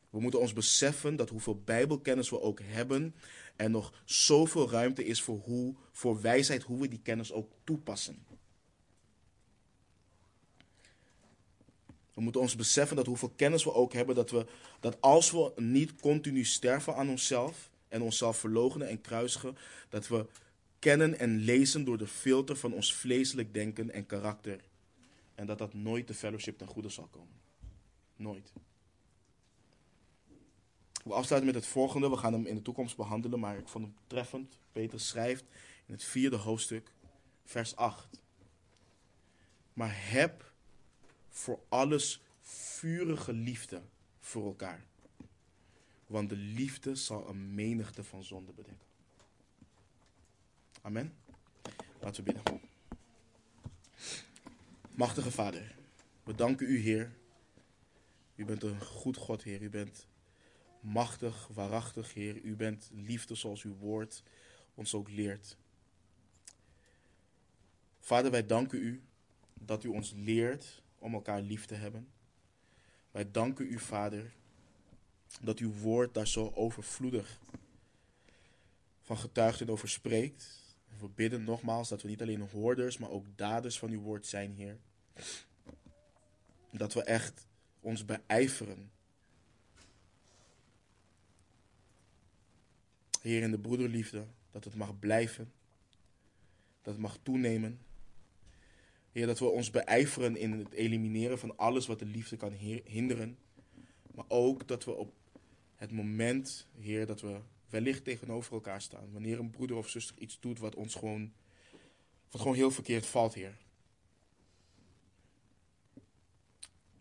[0.10, 3.16] We moeten ons beseffen dat hoeveel Bijbelkennis we ook hebben,
[3.56, 8.26] er nog zoveel ruimte is voor, hoe, voor wijsheid, hoe we die kennis ook toepassen.
[12.16, 14.46] We moeten ons beseffen dat hoeveel kennis we ook hebben, dat, we,
[14.80, 19.58] dat als we niet continu sterven aan onszelf en onszelf verloochenen en kruisigen,
[19.90, 20.26] dat we
[20.80, 24.60] kennen en lezen door de filter van ons vleeselijk denken en karakter.
[25.36, 27.40] En dat dat nooit de fellowship ten goede zal komen.
[28.16, 28.54] Nooit.
[31.04, 32.10] We afsluiten met het volgende.
[32.10, 34.58] We gaan hem in de toekomst behandelen, maar ik vond hem treffend.
[34.72, 35.44] Petrus schrijft
[35.86, 36.92] in het vierde hoofdstuk,
[37.44, 38.22] vers 8.
[39.74, 40.54] Maar heb
[41.36, 43.82] voor alles vurige liefde
[44.20, 44.86] voor elkaar.
[46.08, 48.88] Want de liefde zal een menigte van zonden bedekken.
[50.82, 51.14] Amen.
[52.00, 52.62] Laten we bidden.
[54.92, 55.76] Machtige Vader,
[56.24, 57.12] we danken u, Heer.
[58.36, 59.62] U bent een goed God, Heer.
[59.62, 60.08] U bent
[60.80, 62.42] machtig, waarachtig, Heer.
[62.42, 64.24] U bent liefde zoals uw woord
[64.74, 65.58] ons ook leert.
[68.00, 69.04] Vader, wij danken u
[69.54, 72.08] dat u ons leert om elkaar lief te hebben.
[73.12, 74.34] Wij danken u, Vader,
[75.42, 77.40] dat uw woord daar zo overvloedig
[79.02, 80.64] van getuigt en over spreekt.
[81.00, 84.54] we bidden nogmaals dat we niet alleen hoorders, maar ook daders van uw woord zijn,
[84.54, 84.78] Heer.
[86.72, 87.48] Dat we echt
[87.80, 88.92] ons beijveren.
[93.22, 95.52] Heer, in de broederliefde, dat het mag blijven,
[96.82, 97.80] dat het mag toenemen.
[99.16, 102.52] Heer, dat we ons beijveren in het elimineren van alles wat de liefde kan
[102.84, 103.38] hinderen.
[104.14, 105.14] Maar ook dat we op
[105.76, 107.40] het moment, Heer, dat we
[107.70, 109.12] wellicht tegenover elkaar staan.
[109.12, 111.34] Wanneer een broeder of zuster iets doet wat ons gewoon,
[112.30, 113.58] wat gewoon heel verkeerd valt, Heer.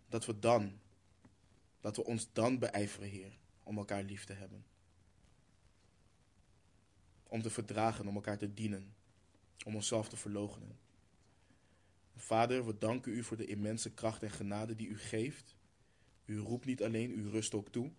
[0.08, 0.78] Dat we dan,
[1.80, 4.64] dat we ons dan beijveren, Heer, om elkaar lief te hebben.
[7.22, 8.94] Om te verdragen, om elkaar te dienen.
[9.64, 10.83] Om onszelf te verloochenen.
[12.24, 15.56] Vader, we danken u voor de immense kracht en genade die u geeft.
[16.24, 17.90] U roept niet alleen, u rust ook toe.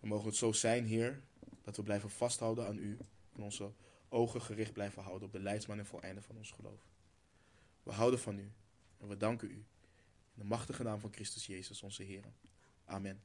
[0.00, 1.22] We mogen het zo zijn, Heer,
[1.62, 2.98] dat we blijven vasthouden aan u
[3.36, 3.72] en onze
[4.08, 6.86] ogen gericht blijven houden op de leidsman en voleinde van ons geloof.
[7.82, 8.52] We houden van u
[9.00, 9.64] en we danken u.
[10.34, 12.24] In de machtige naam van Christus Jezus, onze Heer.
[12.84, 13.20] Amen.